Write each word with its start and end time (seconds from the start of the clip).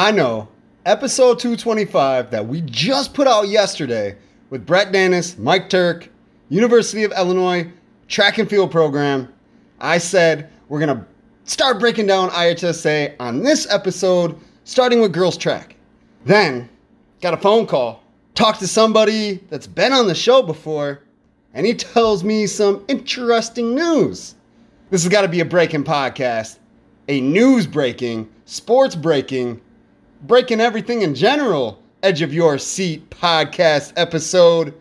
I 0.00 0.12
know, 0.12 0.48
episode 0.86 1.38
225 1.40 2.30
that 2.30 2.46
we 2.48 2.62
just 2.62 3.12
put 3.12 3.26
out 3.26 3.48
yesterday 3.48 4.16
with 4.48 4.64
Brett 4.64 4.92
Dennis, 4.92 5.36
Mike 5.36 5.68
Turk, 5.68 6.08
University 6.48 7.04
of 7.04 7.12
Illinois 7.12 7.70
track 8.08 8.38
and 8.38 8.48
field 8.48 8.70
program. 8.70 9.30
I 9.78 9.98
said 9.98 10.50
we're 10.70 10.80
going 10.80 10.96
to 10.98 11.04
start 11.44 11.78
breaking 11.78 12.06
down 12.06 12.30
IHSA 12.30 13.16
on 13.20 13.42
this 13.42 13.70
episode, 13.70 14.40
starting 14.64 15.02
with 15.02 15.12
girls 15.12 15.36
track. 15.36 15.76
Then, 16.24 16.70
got 17.20 17.34
a 17.34 17.36
phone 17.36 17.66
call, 17.66 18.02
talked 18.34 18.60
to 18.60 18.66
somebody 18.66 19.44
that's 19.50 19.66
been 19.66 19.92
on 19.92 20.06
the 20.06 20.14
show 20.14 20.40
before, 20.40 21.02
and 21.52 21.66
he 21.66 21.74
tells 21.74 22.24
me 22.24 22.46
some 22.46 22.86
interesting 22.88 23.74
news. 23.74 24.34
This 24.88 25.02
has 25.02 25.12
got 25.12 25.20
to 25.20 25.28
be 25.28 25.40
a 25.40 25.44
breaking 25.44 25.84
podcast, 25.84 26.58
a 27.08 27.20
news 27.20 27.66
breaking, 27.66 28.30
sports 28.46 28.96
breaking, 28.96 29.60
breaking 30.22 30.60
everything 30.60 31.02
in 31.02 31.14
general, 31.14 31.82
edge 32.02 32.22
of 32.22 32.32
your 32.32 32.58
seat 32.58 33.08
podcast 33.10 33.92
episode. 33.96 34.74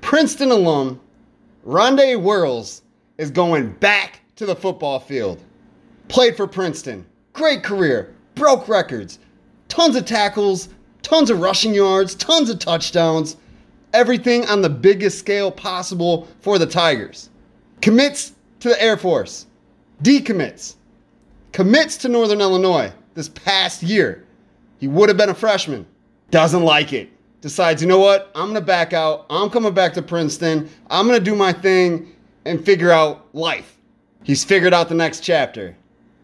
Princeton 0.00 0.50
alum 0.50 1.00
Rondé 1.66 2.20
Worrells 2.20 2.82
is 3.18 3.30
going 3.30 3.72
back 3.72 4.20
to 4.36 4.46
the 4.46 4.54
football 4.54 5.00
field. 5.00 5.42
Played 6.08 6.36
for 6.36 6.46
Princeton, 6.46 7.06
great 7.32 7.64
career, 7.64 8.14
broke 8.34 8.68
records, 8.68 9.18
tons 9.68 9.96
of 9.96 10.04
tackles, 10.04 10.68
tons 11.02 11.30
of 11.30 11.40
rushing 11.40 11.74
yards, 11.74 12.14
tons 12.14 12.50
of 12.50 12.58
touchdowns, 12.58 13.36
everything 13.92 14.46
on 14.46 14.60
the 14.60 14.70
biggest 14.70 15.18
scale 15.18 15.50
possible 15.50 16.28
for 16.40 16.58
the 16.58 16.66
Tigers. 16.66 17.30
Commits 17.80 18.34
to 18.60 18.68
the 18.68 18.82
Air 18.82 18.96
Force, 18.96 19.46
decommits, 20.02 20.76
commits 21.52 21.96
to 21.98 22.08
Northern 22.08 22.40
Illinois 22.40 22.92
this 23.14 23.28
past 23.28 23.82
year. 23.82 24.24
He 24.78 24.88
would 24.88 25.08
have 25.08 25.16
been 25.16 25.30
a 25.30 25.34
freshman, 25.34 25.86
doesn't 26.30 26.62
like 26.62 26.92
it. 26.92 27.10
Decides, 27.40 27.82
you 27.82 27.88
know 27.88 27.98
what? 27.98 28.30
I'm 28.34 28.46
going 28.46 28.54
to 28.54 28.60
back 28.60 28.92
out. 28.92 29.26
I'm 29.28 29.50
coming 29.50 29.74
back 29.74 29.92
to 29.94 30.02
Princeton. 30.02 30.68
I'm 30.88 31.06
going 31.06 31.18
to 31.18 31.24
do 31.24 31.36
my 31.36 31.52
thing 31.52 32.14
and 32.46 32.64
figure 32.64 32.90
out 32.90 33.26
life. 33.34 33.76
He's 34.22 34.42
figured 34.44 34.72
out 34.72 34.88
the 34.88 34.94
next 34.94 35.20
chapter. 35.20 35.76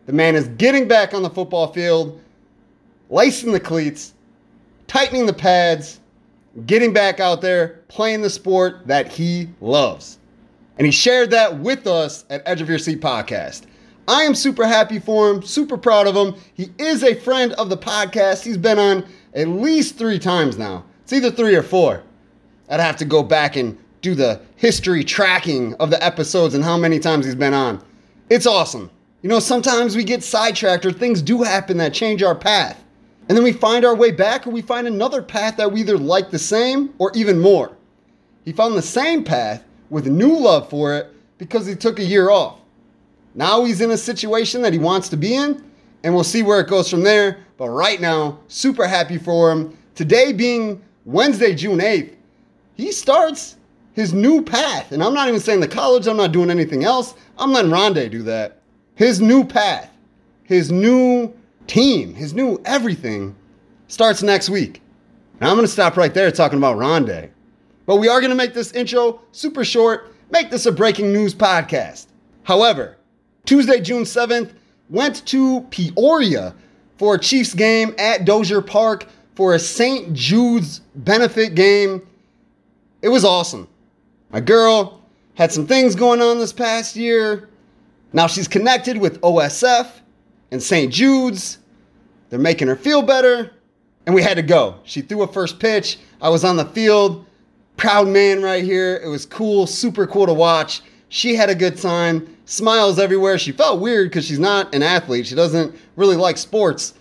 The 0.07 0.13
man 0.13 0.35
is 0.35 0.49
getting 0.49 0.89
back 0.89 1.13
on 1.13 1.23
the 1.23 1.31
football 1.31 1.73
field, 1.73 2.21
lacing 3.11 3.53
the 3.53 3.61
cleats, 3.61 4.15
tightening 4.87 5.27
the 5.27 5.33
pads, 5.35 6.01
getting 6.67 6.93
back 6.93 7.21
out 7.21 7.41
there, 7.41 7.81
playing 7.89 8.23
the 8.23 8.31
sport 8.31 8.87
that 8.87 9.13
he 9.13 9.49
loves. 9.61 10.19
And 10.79 10.87
he 10.87 10.91
shared 10.91 11.31
that 11.31 11.59
with 11.59 11.87
us 11.87 12.25
at 12.31 12.43
Edge 12.47 12.63
of 12.63 12.69
Your 12.69 12.79
Seat 12.79 13.01
podcast. 13.01 13.65
I 14.11 14.23
am 14.23 14.35
super 14.35 14.67
happy 14.67 14.99
for 14.99 15.31
him, 15.31 15.41
super 15.41 15.79
proud 15.79 16.09
of 16.09 16.17
him. 16.17 16.35
He 16.55 16.73
is 16.79 17.05
a 17.05 17.15
friend 17.15 17.53
of 17.53 17.71
the 17.71 17.77
podcast. 17.77 18.43
He's 18.43 18.57
been 18.57 18.77
on 18.77 19.07
at 19.35 19.47
least 19.47 19.99
three 19.99 20.19
times 20.19 20.59
now. 20.59 20.85
It's 21.05 21.13
either 21.13 21.31
three 21.31 21.55
or 21.55 21.63
four. 21.63 22.03
I'd 22.69 22.81
have 22.81 22.97
to 22.97 23.05
go 23.05 23.23
back 23.23 23.55
and 23.55 23.79
do 24.03 24.17
the 24.17 24.41
history 24.57 25.05
tracking 25.05 25.75
of 25.75 25.91
the 25.91 26.05
episodes 26.05 26.55
and 26.55 26.65
how 26.65 26.77
many 26.77 26.99
times 26.99 27.25
he's 27.25 27.37
been 27.37 27.55
on. 27.55 27.81
It's 28.29 28.49
awesome. 28.49 28.91
You 29.23 29.29
know, 29.29 29.39
sometimes 29.39 29.95
we 29.95 30.03
get 30.03 30.25
sidetracked 30.25 30.85
or 30.85 30.91
things 30.91 31.23
do 31.23 31.45
happen 31.45 31.77
that 31.77 31.95
change 31.95 32.21
our 32.25 32.35
path. 32.35 32.83
And 33.29 33.39
then 33.39 33.45
we 33.45 33.53
find 33.53 33.85
our 33.85 33.95
way 33.95 34.11
back 34.11 34.45
or 34.45 34.51
we 34.51 34.61
find 34.61 34.89
another 34.89 35.23
path 35.23 35.57
that 35.59 35.71
we 35.71 35.83
either 35.83 35.97
like 35.97 36.33
the 36.33 36.39
same 36.41 36.93
or 36.99 37.13
even 37.15 37.39
more. 37.39 37.77
He 38.45 38.51
found 38.51 38.75
the 38.75 38.83
same 38.83 39.23
path 39.23 39.63
with 39.89 40.09
new 40.09 40.37
love 40.37 40.69
for 40.69 40.97
it 40.97 41.15
because 41.39 41.65
he 41.65 41.77
took 41.77 42.01
a 42.01 42.05
year 42.05 42.31
off. 42.31 42.60
Now 43.35 43.65
he's 43.65 43.81
in 43.81 43.91
a 43.91 43.97
situation 43.97 44.63
that 44.63 44.73
he 44.73 44.79
wants 44.79 45.09
to 45.11 45.17
be 45.17 45.35
in, 45.35 45.65
and 46.03 46.15
we'll 46.15 46.25
see 46.25 46.43
where 46.43 46.61
it 46.61 46.69
goes 46.69 46.91
from 46.91 47.03
there. 47.03 47.39
But 47.57 47.69
right 47.71 48.01
now, 48.01 48.41
super 48.49 48.87
happy 48.87 49.19
for 49.19 49.51
him. 49.51 49.77
Today 49.95 50.33
being 50.33 50.83
Wednesday, 51.05 51.55
June 51.55 51.79
8th, 51.79 52.15
he 52.75 52.93
starts 52.93 53.57
his 53.93 54.15
new 54.15 54.43
path. 54.43 54.93
And 54.93 55.03
I'm 55.03 55.15
not 55.15 55.29
even 55.29 55.41
saying 55.41 55.61
the 55.61 55.69
college, 55.69 56.07
I'm 56.07 56.17
not 56.17 56.33
doing 56.33 56.51
anything 56.51 56.85
else. 56.85 57.15
I'm 57.39 57.53
letting 57.53 57.71
Rondé 57.71 58.11
do 58.11 58.23
that. 58.23 58.63
His 58.95 59.21
new 59.21 59.45
path, 59.45 59.91
his 60.45 60.73
new 60.73 61.33
team, 61.67 62.15
his 62.15 62.35
new 62.35 62.61
everything 62.65 63.37
starts 63.89 64.23
next 64.23 64.49
week. 64.49 64.81
And 65.41 65.49
I'm 65.49 65.57
going 65.57 65.67
to 65.67 65.73
stop 65.73 65.97
right 65.97 66.13
there 66.13 66.31
talking 66.31 66.59
about 66.59 66.77
Rondé. 66.77 67.31
But 67.87 67.97
we 67.97 68.09
are 68.09 68.21
going 68.21 68.31
to 68.31 68.37
make 68.37 68.55
this 68.55 68.73
intro 68.73 69.21
super 69.33 69.65
short, 69.65 70.15
make 70.31 70.51
this 70.51 70.67
a 70.67 70.73
breaking 70.73 71.13
news 71.13 71.35
podcast. 71.35 72.07
However, 72.45 72.97
Tuesday, 73.45 73.81
June 73.81 74.05
7th, 74.05 74.53
went 74.89 75.25
to 75.27 75.63
Peoria 75.71 76.55
for 76.99 77.15
a 77.15 77.19
Chiefs 77.19 77.55
game 77.55 77.95
at 77.99 78.27
Dozer 78.27 78.65
Park 78.65 79.07
for 79.35 79.55
a 79.55 79.59
St. 79.59 80.13
Jude's 80.13 80.81
benefit 80.95 81.55
game. 81.55 82.07
It 83.03 83.09
was 83.09 83.25
awesome. 83.25 83.69
My 84.31 84.41
girl 84.41 85.01
had 85.35 85.51
some 85.51 85.67
things 85.67 85.95
going 85.95 86.21
on 86.21 86.39
this 86.39 86.53
past 86.53 86.97
year. 86.97 87.49
Now 88.13 88.27
she's 88.27 88.49
connected 88.49 88.99
with 88.99 89.21
OSF 89.23 89.89
and 90.51 90.63
St. 90.63 90.93
Jude's. 90.93 91.59
They're 92.29 92.39
making 92.39 92.69
her 92.69 92.77
feel 92.77 93.03
better. 93.03 93.53
And 94.07 94.15
we 94.15 94.23
had 94.23 94.37
to 94.37 94.43
go. 94.43 94.77
She 94.85 95.01
threw 95.01 95.23
a 95.23 95.33
first 95.33 95.59
pitch. 95.59 95.99
I 96.21 96.29
was 96.29 96.45
on 96.45 96.57
the 96.57 96.65
field. 96.65 97.25
Proud 97.77 98.09
man 98.09 98.43
right 98.43 98.63
here. 98.63 99.01
It 99.03 99.09
was 99.09 99.25
cool, 99.25 99.67
super 99.67 100.07
cool 100.07 100.27
to 100.27 100.35
watch. 100.35 100.83
She 101.11 101.35
had 101.35 101.51
a 101.51 101.57
good 101.57 101.77
time, 101.77 102.37
smiles 102.45 103.01
everywhere. 103.01 103.37
She 103.37 103.51
felt 103.51 103.81
weird 103.81 104.09
because 104.09 104.25
she's 104.25 104.39
not 104.39 104.73
an 104.73 104.83
athlete. 104.83 105.27
She 105.27 105.35
doesn't 105.35 105.75
really 105.97 106.17
like 106.17 106.39
sports, 106.39 106.95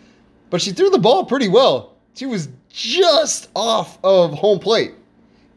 but 0.49 0.61
she 0.61 0.71
threw 0.71 0.89
the 0.89 0.97
ball 0.97 1.25
pretty 1.25 1.47
well. 1.47 1.93
She 2.15 2.25
was 2.25 2.49
just 2.69 3.49
off 3.55 3.99
of 4.03 4.33
home 4.33 4.57
plate. 4.57 4.93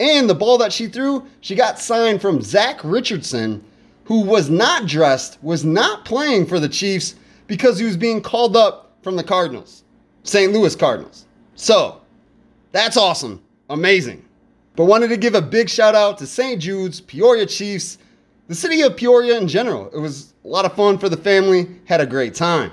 And 0.01 0.29
the 0.29 0.35
ball 0.35 0.59
that 0.59 0.73
she 0.73 0.87
threw, 0.87 1.27
she 1.41 1.55
got 1.55 1.79
signed 1.79 2.21
from 2.21 2.43
Zach 2.43 2.81
Richardson, 2.85 3.65
who 4.05 4.21
was 4.21 4.51
not 4.51 4.87
dressed, 4.87 5.39
was 5.43 5.65
not 5.65 6.05
playing 6.05 6.47
for 6.47 6.61
the 6.61 6.69
Chiefs 6.69 7.15
because 7.47 7.79
he 7.79 7.87
was 7.87 7.97
being 7.97 8.21
called 8.21 8.55
up 8.55 8.93
from 9.03 9.17
the 9.17 9.25
Cardinals, 9.25 9.83
St. 10.25 10.53
Louis 10.53 10.77
Cardinals. 10.77 11.25
So, 11.55 12.03
that's 12.73 12.99
awesome. 12.99 13.43
Amazing. 13.71 14.23
But 14.77 14.85
wanted 14.85 15.09
to 15.09 15.17
give 15.17 15.35
a 15.35 15.43
big 15.43 15.71
shout 15.71 15.95
out 15.95 16.19
to 16.19 16.27
St. 16.27 16.61
Jude's, 16.61 17.01
Peoria 17.01 17.47
Chiefs, 17.47 17.97
the 18.53 18.57
city 18.57 18.83
of 18.83 18.99
Peoria 18.99 19.39
in 19.39 19.49
general. 19.49 19.89
It 19.95 19.99
was 19.99 20.35
a 20.45 20.49
lot 20.49 20.67
of 20.67 20.75
fun 20.75 20.99
for 20.99 21.09
the 21.09 21.17
family, 21.17 21.69
had 21.87 22.03
a 22.03 22.07
great 22.07 22.35
time. 22.35 22.71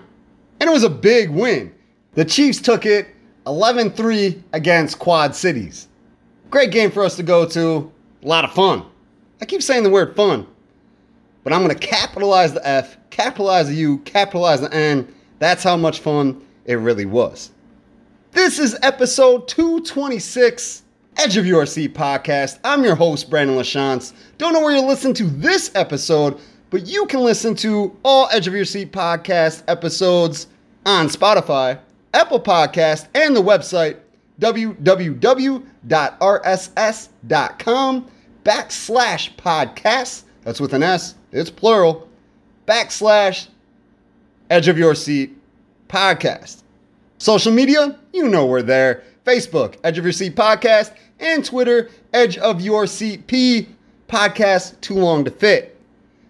And 0.60 0.70
it 0.70 0.74
was 0.74 0.84
a 0.84 0.90
big 0.90 1.30
win. 1.30 1.74
The 2.16 2.26
Chiefs 2.26 2.60
took 2.60 2.86
it 2.86 3.08
11 3.48 3.92
3 3.92 4.44
against 4.52 5.00
Quad 5.00 5.34
Cities. 5.34 5.88
Great 6.50 6.72
game 6.72 6.92
for 6.92 7.02
us 7.02 7.16
to 7.16 7.24
go 7.24 7.48
to, 7.48 7.90
a 8.22 8.28
lot 8.28 8.44
of 8.44 8.52
fun. 8.52 8.84
I 9.40 9.46
keep 9.46 9.64
saying 9.64 9.84
the 9.84 9.90
word 9.90 10.18
fun, 10.18 10.46
but 11.46 11.54
I'm 11.54 11.64
going 11.64 11.74
to 11.74 11.88
capitalize 11.88 12.52
the 12.54 12.68
F, 12.68 12.98
capitalize 13.10 13.70
the 13.70 13.76
U, 13.76 14.00
capitalize 14.00 14.60
the 14.60 14.74
N. 14.74 15.08
That's 15.38 15.64
how 15.64 15.78
much 15.78 16.02
fun 16.02 16.46
it 16.66 16.76
really 16.76 17.06
was. 17.06 17.52
This 18.34 18.60
is 18.60 18.78
episode 18.84 19.48
226 19.48 20.84
Edge 21.20 21.36
of 21.36 21.46
Your 21.46 21.66
Seat 21.66 21.94
podcast. 21.94 22.60
I'm 22.64 22.82
your 22.82 22.96
host, 22.96 23.30
Brandon 23.30 23.58
LaChance. 23.58 24.14
Don't 24.38 24.54
know 24.54 24.62
where 24.62 24.72
you're 24.72 24.88
listening 24.88 25.14
to 25.16 25.26
this 25.26 25.70
episode, 25.76 26.40
but 26.70 26.88
you 26.88 27.06
can 27.08 27.20
listen 27.20 27.56
to 27.56 27.94
all 28.06 28.30
Edge 28.32 28.48
of 28.48 28.54
Your 28.54 28.64
Seat 28.64 28.94
podcast 28.94 29.64
episodes 29.68 30.48
on 30.86 31.10
Spotify, 31.10 31.78
Apple 32.14 32.40
Podcast, 32.40 33.10
and 33.16 33.36
the 33.36 33.42
website 33.42 33.98
www.rss.com 34.40 35.68
backslash 38.46 39.36
podcast. 39.36 40.24
That's 40.44 40.62
with 40.62 40.74
an 40.74 40.84
S. 40.84 41.16
It's 41.34 41.50
plural. 41.50 42.08
Backslash 42.66 43.50
Edge 44.50 44.70
of 44.70 44.78
Your 44.78 44.96
Seat 44.96 45.38
podcast. 45.90 46.64
Social 47.18 47.52
media, 47.52 48.00
you 48.14 48.30
know 48.30 48.46
we're 48.46 48.62
there. 48.62 49.04
Facebook, 49.30 49.76
Edge 49.84 50.00
of 50.00 50.04
Your 50.04 50.12
Seat 50.12 50.36
Podcast, 50.36 50.92
and 51.20 51.46
Twitter, 51.46 51.92
Edge 52.14 52.40
of 52.40 52.62
Your 52.62 52.88
Seat 52.88 53.28
P 53.28 53.68
podcast, 54.08 54.82
Too 54.82 54.96
Long 54.96 55.24
to 55.24 55.30
Fit. 55.30 55.80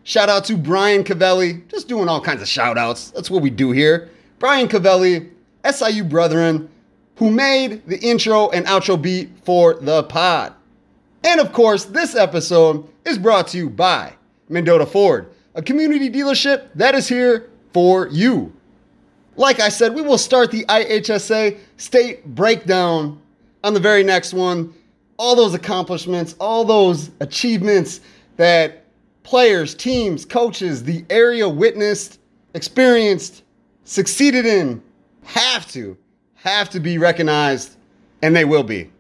Shout 0.04 0.28
out 0.28 0.44
to 0.46 0.58
Brian 0.58 1.06
Cavelli, 1.06 1.64
just 1.70 1.88
doing 1.88 2.10
all 2.10 2.20
kinds 2.20 2.42
of 2.42 2.50
shout 2.50 2.78
outs. 2.78 3.12
That's 3.12 3.32
what 3.32 3.42
we 3.42 3.52
do 3.52 3.72
here. 3.72 4.10
Brian 4.38 4.68
Cavelli, 4.68 5.30
SIU 5.64 6.04
Brethren, 6.04 6.68
who 7.16 7.32
made 7.32 7.88
the 7.88 7.98
intro 8.00 8.50
and 8.50 8.66
outro 8.66 9.02
beat 9.02 9.30
for 9.46 9.76
the 9.76 10.04
pod. 10.04 10.54
And 11.24 11.40
of 11.40 11.54
course, 11.54 11.86
this 11.86 12.18
episode 12.18 12.86
is 13.06 13.18
brought 13.18 13.48
to 13.50 13.58
you 13.58 13.70
by 13.70 14.14
Mendota 14.50 14.86
Ford, 14.86 15.32
a 15.56 15.62
community 15.62 16.10
dealership 16.10 16.68
that 16.76 16.96
is 16.96 17.08
here 17.08 17.50
for 17.72 18.10
you. 18.10 18.52
Like 19.40 19.62
I 19.62 19.70
said, 19.70 19.96
we 19.96 20.02
will 20.02 20.18
start 20.18 20.52
the 20.52 20.66
IHSA 20.66 21.58
state 21.78 22.26
breakdown 22.26 23.22
on 23.64 23.74
the 23.74 23.80
very 23.80 24.04
next 24.04 24.34
one. 24.34 24.74
All 25.16 25.34
those 25.34 25.54
accomplishments, 25.54 26.36
all 26.42 26.66
those 26.66 27.10
achievements 27.22 28.02
that 28.36 28.84
players, 29.24 29.74
teams, 29.74 30.26
coaches, 30.26 30.84
the 30.84 31.06
area 31.10 31.48
witnessed, 31.48 32.20
experienced, 32.54 33.44
succeeded 33.86 34.46
in, 34.46 34.84
have 35.24 35.66
to, 35.72 35.98
have 36.36 36.70
to 36.72 36.82
be 36.82 36.98
recognized, 36.98 37.78
and 38.22 38.36
they 38.36 38.44
will 38.44 38.64
be. 38.64 38.92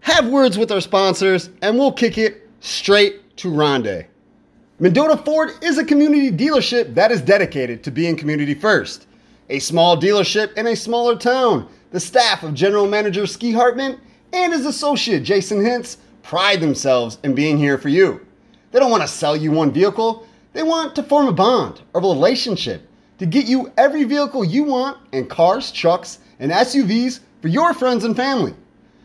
Have 0.00 0.28
words 0.28 0.58
with 0.58 0.70
our 0.72 0.82
sponsors, 0.82 1.48
and 1.62 1.78
we'll 1.78 1.90
kick 1.90 2.18
it 2.18 2.46
straight 2.60 3.34
to 3.38 3.48
Rondé. 3.48 4.04
Mendota 4.78 5.16
Ford 5.16 5.52
is 5.62 5.78
a 5.78 5.84
community 5.86 6.30
dealership 6.30 6.94
that 6.94 7.10
is 7.10 7.22
dedicated 7.22 7.82
to 7.84 7.90
being 7.90 8.14
community 8.14 8.52
first. 8.52 9.05
A 9.48 9.60
small 9.60 9.96
dealership 9.96 10.54
in 10.54 10.66
a 10.66 10.74
smaller 10.74 11.16
town, 11.16 11.68
the 11.92 12.00
staff 12.00 12.42
of 12.42 12.54
General 12.54 12.88
Manager 12.88 13.26
Ski 13.26 13.52
Hartman 13.52 14.00
and 14.32 14.52
his 14.52 14.66
associate 14.66 15.22
Jason 15.22 15.58
Hintz 15.58 15.98
pride 16.22 16.60
themselves 16.60 17.18
in 17.22 17.34
being 17.34 17.56
here 17.56 17.78
for 17.78 17.88
you. 17.88 18.26
They 18.72 18.80
don't 18.80 18.90
want 18.90 19.04
to 19.04 19.08
sell 19.08 19.36
you 19.36 19.52
one 19.52 19.70
vehicle, 19.70 20.26
they 20.52 20.64
want 20.64 20.96
to 20.96 21.02
form 21.02 21.28
a 21.28 21.32
bond, 21.32 21.82
a 21.94 22.00
relationship, 22.00 22.88
to 23.18 23.26
get 23.26 23.46
you 23.46 23.72
every 23.76 24.02
vehicle 24.02 24.44
you 24.44 24.64
want 24.64 24.98
and 25.12 25.30
cars, 25.30 25.70
trucks, 25.70 26.18
and 26.40 26.50
SUVs 26.50 27.20
for 27.40 27.48
your 27.48 27.72
friends 27.72 28.04
and 28.04 28.16
family. 28.16 28.54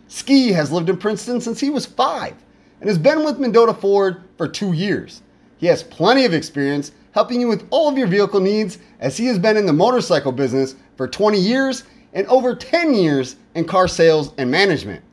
Ski 0.08 0.52
has 0.52 0.72
lived 0.72 0.90
in 0.90 0.98
Princeton 0.98 1.40
since 1.40 1.60
he 1.60 1.70
was 1.70 1.86
five 1.86 2.36
and 2.80 2.90
has 2.90 2.98
been 2.98 3.24
with 3.24 3.40
Mendota 3.40 3.76
Ford 3.76 4.24
for 4.38 4.48
two 4.48 4.74
years. 4.74 5.22
He 5.58 5.68
has 5.68 5.84
plenty 5.84 6.26
of 6.26 6.34
experience 6.34 6.92
helping 7.12 7.42
you 7.42 7.48
with 7.48 7.68
all 7.70 7.90
of 7.90 7.98
your 7.98 8.08
vehicle 8.08 8.40
needs 8.40 8.80
as 9.00 9.18
he 9.18 9.26
has 9.26 9.40
been 9.40 9.58
in 9.58 9.66
the 9.66 9.74
motorcycle 9.74 10.32
business 10.32 10.76
for 10.96 11.08
20 11.08 11.40
years 11.40 11.84
and 12.14 12.28
over 12.28 12.56
10 12.56 12.94
years 12.94 13.36
in 13.56 13.66
car 13.66 13.88
sales 13.88 14.34
and 14.38 14.50
management. 14.50 15.04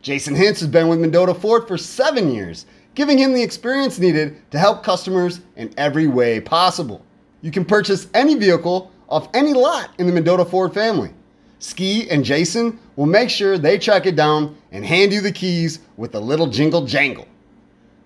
Jason 0.00 0.34
Hintz 0.34 0.60
has 0.60 0.66
been 0.66 0.88
with 0.88 1.00
Mendota 1.00 1.34
Ford 1.34 1.68
for 1.68 1.78
seven 1.78 2.32
years, 2.32 2.66
giving 2.94 3.16
him 3.16 3.32
the 3.32 3.42
experience 3.42 3.98
needed 3.98 4.36
to 4.50 4.58
help 4.58 4.82
customers 4.82 5.40
in 5.56 5.72
every 5.76 6.08
way 6.08 6.40
possible. 6.40 7.04
You 7.40 7.50
can 7.50 7.64
purchase 7.64 8.08
any 8.14 8.34
vehicle 8.34 8.90
off 9.08 9.28
any 9.34 9.52
lot 9.52 9.90
in 9.98 10.06
the 10.06 10.12
Mendota 10.12 10.44
Ford 10.44 10.74
family. 10.74 11.12
Ski 11.58 12.10
and 12.10 12.24
Jason 12.24 12.78
will 12.96 13.06
make 13.06 13.30
sure 13.30 13.56
they 13.56 13.78
track 13.78 14.06
it 14.06 14.16
down 14.16 14.56
and 14.72 14.84
hand 14.84 15.12
you 15.12 15.20
the 15.20 15.30
keys 15.30 15.78
with 15.96 16.14
a 16.14 16.20
little 16.20 16.48
jingle 16.48 16.84
jangle. 16.84 17.28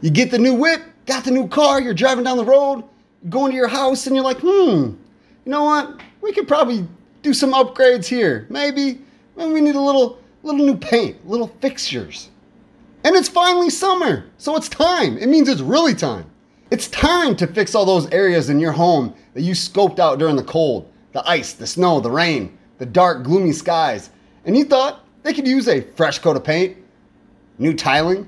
You 0.00 0.10
get 0.10 0.30
the 0.30 0.38
new 0.38 0.54
whip, 0.54 0.82
got 1.06 1.24
the 1.24 1.30
new 1.30 1.48
car, 1.48 1.80
you're 1.80 1.94
driving 1.94 2.24
down 2.24 2.36
the 2.36 2.44
road, 2.44 2.84
going 3.28 3.52
to 3.52 3.56
your 3.56 3.68
house, 3.68 4.06
and 4.06 4.16
you're 4.16 4.24
like, 4.24 4.40
hmm, 4.40 4.48
you 4.48 4.98
know 5.46 5.64
what? 5.64 6.00
We 6.20 6.32
could 6.32 6.48
probably 6.48 6.86
do 7.22 7.34
some 7.34 7.52
upgrades 7.52 8.06
here. 8.06 8.46
Maybe, 8.50 9.00
maybe 9.36 9.52
we 9.52 9.60
need 9.60 9.74
a 9.74 9.80
little, 9.80 10.18
little 10.42 10.64
new 10.64 10.76
paint, 10.76 11.28
little 11.28 11.48
fixtures. 11.60 12.30
And 13.04 13.16
it's 13.16 13.28
finally 13.28 13.70
summer, 13.70 14.26
so 14.38 14.56
it's 14.56 14.68
time. 14.68 15.18
It 15.18 15.28
means 15.28 15.48
it's 15.48 15.60
really 15.60 15.94
time. 15.94 16.30
It's 16.70 16.88
time 16.88 17.36
to 17.36 17.46
fix 17.46 17.74
all 17.74 17.84
those 17.84 18.10
areas 18.10 18.48
in 18.48 18.58
your 18.58 18.72
home 18.72 19.14
that 19.34 19.42
you 19.42 19.52
scoped 19.52 19.98
out 19.98 20.18
during 20.18 20.36
the 20.36 20.44
cold 20.44 20.88
the 21.12 21.28
ice, 21.28 21.52
the 21.52 21.66
snow, 21.66 22.00
the 22.00 22.10
rain, 22.10 22.56
the 22.78 22.86
dark, 22.86 23.22
gloomy 23.22 23.52
skies. 23.52 24.08
And 24.46 24.56
you 24.56 24.64
thought 24.64 25.04
they 25.22 25.34
could 25.34 25.46
use 25.46 25.68
a 25.68 25.82
fresh 25.92 26.18
coat 26.18 26.36
of 26.36 26.44
paint, 26.44 26.78
new 27.58 27.74
tiling, 27.74 28.26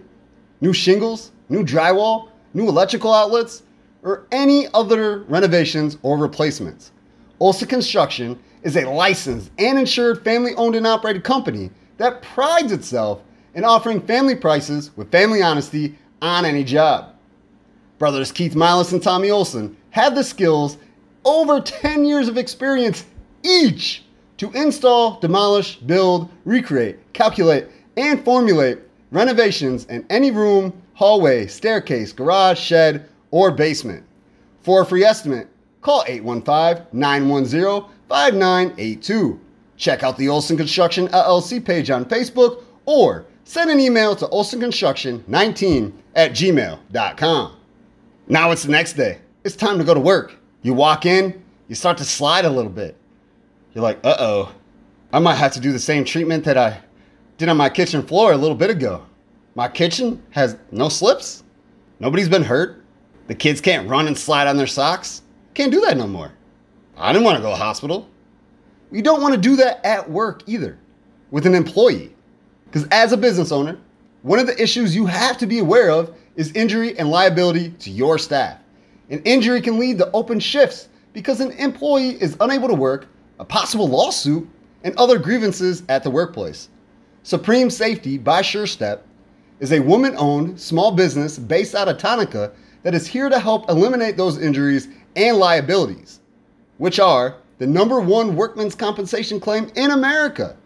new 0.60 0.74
shingles, 0.74 1.32
new 1.48 1.64
drywall, 1.64 2.28
new 2.52 2.68
electrical 2.68 3.14
outlets, 3.14 3.62
or 4.02 4.26
any 4.32 4.68
other 4.74 5.20
renovations 5.22 5.96
or 6.02 6.18
replacements. 6.18 6.92
Olson 7.40 7.68
Construction 7.68 8.38
is 8.62 8.76
a 8.76 8.84
licensed 8.84 9.50
and 9.58 9.78
insured 9.78 10.22
family 10.22 10.52
owned 10.56 10.74
and 10.74 10.86
operated 10.86 11.24
company 11.24 11.70
that 11.96 12.22
prides 12.22 12.72
itself 12.72 13.22
in 13.54 13.64
offering 13.64 14.00
family 14.00 14.34
prices 14.34 14.90
with 14.96 15.10
family 15.10 15.42
honesty 15.42 15.96
on 16.20 16.44
any 16.44 16.64
job. 16.64 17.14
Brothers 17.98 18.32
Keith 18.32 18.54
Milas 18.54 18.92
and 18.92 19.02
Tommy 19.02 19.30
Olson 19.30 19.76
have 19.90 20.14
the 20.14 20.24
skills, 20.24 20.78
over 21.24 21.60
10 21.60 22.04
years 22.04 22.28
of 22.28 22.36
experience 22.36 23.04
each, 23.42 24.04
to 24.36 24.50
install, 24.50 25.20
demolish, 25.20 25.76
build, 25.76 26.28
recreate, 26.44 26.98
calculate, 27.12 27.68
and 27.96 28.24
formulate 28.24 28.78
renovations 29.12 29.84
in 29.86 30.04
any 30.10 30.30
room, 30.30 30.72
hallway, 30.94 31.46
staircase, 31.46 32.12
garage, 32.12 32.58
shed, 32.58 33.08
or 33.30 33.52
basement. 33.52 34.04
For 34.62 34.82
a 34.82 34.86
free 34.86 35.04
estimate, 35.04 35.48
call 35.82 36.04
815 36.06 36.86
910 36.92 37.90
5982. 38.08 39.40
Check 39.76 40.02
out 40.02 40.16
the 40.16 40.28
Olson 40.28 40.56
Construction 40.56 41.08
LLC 41.08 41.64
page 41.64 41.90
on 41.90 42.04
Facebook 42.04 42.64
or 42.86 43.26
send 43.44 43.70
an 43.70 43.80
email 43.80 44.14
to 44.16 44.26
olsonconstruction19 44.26 45.92
at 46.14 46.32
gmail.com. 46.32 47.56
Now 48.28 48.50
it's 48.50 48.62
the 48.62 48.70
next 48.70 48.94
day. 48.94 49.18
It's 49.44 49.56
time 49.56 49.78
to 49.78 49.84
go 49.84 49.94
to 49.94 50.00
work. 50.00 50.36
You 50.62 50.74
walk 50.74 51.04
in, 51.04 51.42
you 51.68 51.74
start 51.74 51.98
to 51.98 52.04
slide 52.04 52.44
a 52.44 52.50
little 52.50 52.70
bit. 52.70 52.96
You're 53.74 53.82
like, 53.82 53.98
uh 54.04 54.16
oh, 54.18 54.54
I 55.12 55.18
might 55.18 55.34
have 55.34 55.52
to 55.52 55.60
do 55.60 55.72
the 55.72 55.78
same 55.78 56.04
treatment 56.04 56.44
that 56.44 56.56
I 56.56 56.80
did 57.36 57.48
on 57.48 57.56
my 57.56 57.68
kitchen 57.68 58.02
floor 58.06 58.32
a 58.32 58.36
little 58.36 58.56
bit 58.56 58.70
ago. 58.70 59.04
My 59.54 59.68
kitchen 59.68 60.22
has 60.30 60.56
no 60.70 60.88
slips. 60.88 61.44
Nobody's 62.00 62.28
been 62.28 62.42
hurt. 62.42 62.82
The 63.26 63.34
kids 63.34 63.60
can't 63.60 63.88
run 63.88 64.06
and 64.06 64.16
slide 64.16 64.46
on 64.46 64.56
their 64.56 64.66
socks. 64.66 65.22
Can't 65.54 65.72
do 65.72 65.80
that 65.82 65.96
no 65.96 66.06
more. 66.06 66.32
I 66.96 67.12
didn't 67.12 67.24
want 67.24 67.36
to 67.36 67.42
go 67.42 67.50
to 67.50 67.56
hospital. 67.56 68.08
You 68.94 69.02
don't 69.02 69.20
want 69.20 69.34
to 69.34 69.40
do 69.40 69.56
that 69.56 69.84
at 69.84 70.08
work 70.08 70.44
either 70.46 70.78
with 71.32 71.46
an 71.46 71.54
employee. 71.56 72.14
Because 72.66 72.86
as 72.92 73.10
a 73.10 73.16
business 73.16 73.50
owner, 73.50 73.76
one 74.22 74.38
of 74.38 74.46
the 74.46 74.62
issues 74.62 74.94
you 74.94 75.04
have 75.06 75.36
to 75.38 75.48
be 75.48 75.58
aware 75.58 75.90
of 75.90 76.14
is 76.36 76.52
injury 76.52 76.96
and 76.96 77.10
liability 77.10 77.70
to 77.70 77.90
your 77.90 78.18
staff. 78.18 78.60
An 79.10 79.20
injury 79.24 79.60
can 79.60 79.80
lead 79.80 79.98
to 79.98 80.10
open 80.12 80.38
shifts 80.38 80.88
because 81.12 81.40
an 81.40 81.50
employee 81.52 82.22
is 82.22 82.36
unable 82.38 82.68
to 82.68 82.74
work, 82.74 83.08
a 83.40 83.44
possible 83.44 83.88
lawsuit, 83.88 84.48
and 84.84 84.96
other 84.96 85.18
grievances 85.18 85.82
at 85.88 86.04
the 86.04 86.10
workplace. 86.10 86.68
Supreme 87.24 87.70
Safety 87.70 88.16
by 88.16 88.42
SureStep 88.42 89.00
is 89.58 89.72
a 89.72 89.80
woman 89.80 90.14
owned 90.16 90.60
small 90.60 90.92
business 90.92 91.36
based 91.36 91.74
out 91.74 91.88
of 91.88 91.98
Tonica 91.98 92.52
that 92.84 92.94
is 92.94 93.08
here 93.08 93.28
to 93.28 93.40
help 93.40 93.68
eliminate 93.68 94.16
those 94.16 94.40
injuries 94.40 94.86
and 95.16 95.36
liabilities, 95.36 96.20
which 96.78 97.00
are 97.00 97.36
the 97.58 97.66
number 97.66 98.00
one 98.00 98.36
workman's 98.36 98.74
compensation 98.74 99.40
claim 99.40 99.70
in 99.76 99.90
America. 99.90 100.56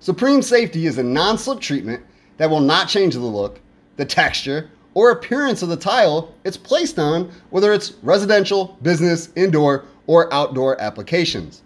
Supreme 0.00 0.42
Safety 0.42 0.86
is 0.86 0.98
a 0.98 1.02
non 1.02 1.38
slip 1.38 1.60
treatment 1.60 2.04
that 2.36 2.50
will 2.50 2.60
not 2.60 2.88
change 2.88 3.14
the 3.14 3.20
look, 3.20 3.60
the 3.96 4.04
texture, 4.04 4.70
or 4.94 5.10
appearance 5.10 5.62
of 5.62 5.68
the 5.68 5.76
tile 5.76 6.34
it's 6.44 6.56
placed 6.56 6.98
on, 6.98 7.30
whether 7.50 7.72
it's 7.72 7.94
residential, 8.02 8.78
business, 8.82 9.30
indoor, 9.36 9.84
or 10.06 10.32
outdoor 10.32 10.80
applications. 10.80 11.62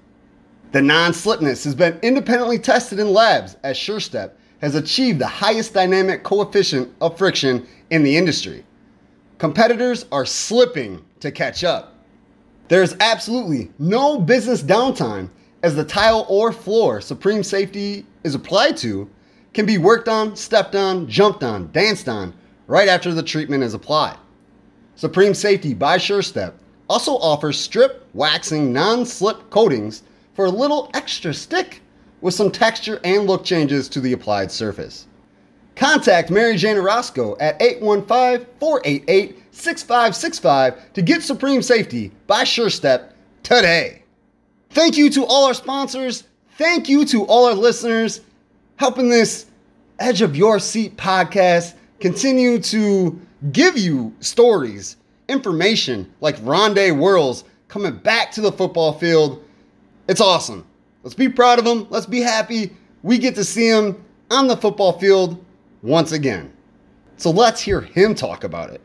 The 0.72 0.82
non 0.82 1.12
slipness 1.12 1.64
has 1.64 1.74
been 1.74 1.98
independently 2.02 2.58
tested 2.58 2.98
in 2.98 3.12
labs 3.12 3.56
as 3.62 3.76
SureStep 3.76 4.32
has 4.60 4.74
achieved 4.74 5.18
the 5.18 5.26
highest 5.26 5.74
dynamic 5.74 6.22
coefficient 6.22 6.92
of 7.00 7.16
friction 7.16 7.66
in 7.90 8.02
the 8.02 8.16
industry. 8.16 8.64
Competitors 9.38 10.06
are 10.12 10.26
slipping 10.26 11.04
to 11.20 11.30
catch 11.30 11.64
up. 11.64 11.89
There 12.70 12.84
is 12.84 12.94
absolutely 13.00 13.68
no 13.80 14.20
business 14.20 14.62
downtime 14.62 15.28
as 15.64 15.74
the 15.74 15.82
tile 15.82 16.24
or 16.28 16.52
floor 16.52 17.00
Supreme 17.00 17.42
Safety 17.42 18.06
is 18.22 18.36
applied 18.36 18.76
to 18.76 19.10
can 19.52 19.66
be 19.66 19.76
worked 19.76 20.08
on, 20.08 20.36
stepped 20.36 20.76
on, 20.76 21.08
jumped 21.08 21.42
on, 21.42 21.72
danced 21.72 22.08
on, 22.08 22.32
right 22.68 22.86
after 22.86 23.12
the 23.12 23.24
treatment 23.24 23.64
is 23.64 23.74
applied. 23.74 24.16
Supreme 24.94 25.34
Safety 25.34 25.74
by 25.74 25.98
SureStep 25.98 26.52
also 26.88 27.16
offers 27.16 27.58
strip 27.58 28.06
waxing 28.14 28.72
non 28.72 29.04
slip 29.04 29.50
coatings 29.50 30.04
for 30.34 30.44
a 30.44 30.50
little 30.50 30.92
extra 30.94 31.34
stick 31.34 31.82
with 32.20 32.34
some 32.34 32.52
texture 32.52 33.00
and 33.02 33.26
look 33.26 33.42
changes 33.44 33.88
to 33.88 34.00
the 34.00 34.12
applied 34.12 34.52
surface. 34.52 35.08
Contact 35.74 36.30
Mary 36.30 36.56
Jane 36.56 36.76
Orozco 36.76 37.36
at 37.40 37.60
815 37.60 38.46
488 38.60 39.39
6565 39.52 40.92
to 40.94 41.02
get 41.02 41.22
Supreme 41.22 41.62
Safety 41.62 42.12
by 42.26 42.44
SureStep 42.44 43.12
today. 43.42 44.02
Thank 44.70 44.96
you 44.96 45.10
to 45.10 45.24
all 45.24 45.46
our 45.46 45.54
sponsors. 45.54 46.24
Thank 46.56 46.88
you 46.88 47.04
to 47.06 47.24
all 47.24 47.46
our 47.46 47.54
listeners 47.54 48.20
helping 48.76 49.08
this 49.08 49.46
Edge 49.98 50.22
of 50.22 50.36
Your 50.36 50.58
Seat 50.58 50.96
podcast 50.96 51.74
continue 51.98 52.58
to 52.60 53.20
give 53.52 53.76
you 53.76 54.14
stories, 54.20 54.96
information 55.28 56.10
like 56.20 56.36
Rondé 56.38 56.92
Worrells 56.92 57.44
coming 57.68 57.96
back 57.96 58.30
to 58.32 58.40
the 58.40 58.52
football 58.52 58.92
field. 58.92 59.44
It's 60.08 60.20
awesome. 60.20 60.66
Let's 61.02 61.14
be 61.14 61.28
proud 61.28 61.58
of 61.58 61.66
him. 61.66 61.86
Let's 61.90 62.06
be 62.06 62.20
happy 62.20 62.76
we 63.02 63.18
get 63.18 63.34
to 63.36 63.44
see 63.44 63.68
him 63.68 64.02
on 64.30 64.46
the 64.46 64.56
football 64.56 64.98
field 64.98 65.42
once 65.82 66.12
again. 66.12 66.52
So 67.16 67.30
let's 67.30 67.60
hear 67.60 67.80
him 67.80 68.14
talk 68.14 68.44
about 68.44 68.70
it. 68.70 68.80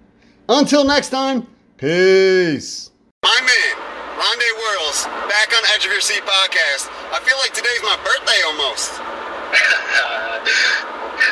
Until 0.46 0.86
next 0.86 1.10
time, 1.10 1.50
Peace. 1.82 2.94
My 3.26 3.34
man, 3.42 3.74
Rondé 4.14 4.50
Worrells, 4.62 5.10
back 5.26 5.50
on 5.58 5.66
Edge 5.74 5.90
of 5.90 5.92
Your 5.92 6.06
Seat 6.06 6.22
podcast. 6.22 6.86
I 7.10 7.18
feel 7.26 7.34
like 7.42 7.50
today's 7.58 7.82
my 7.82 7.98
birthday 8.06 8.38
almost. 8.46 8.94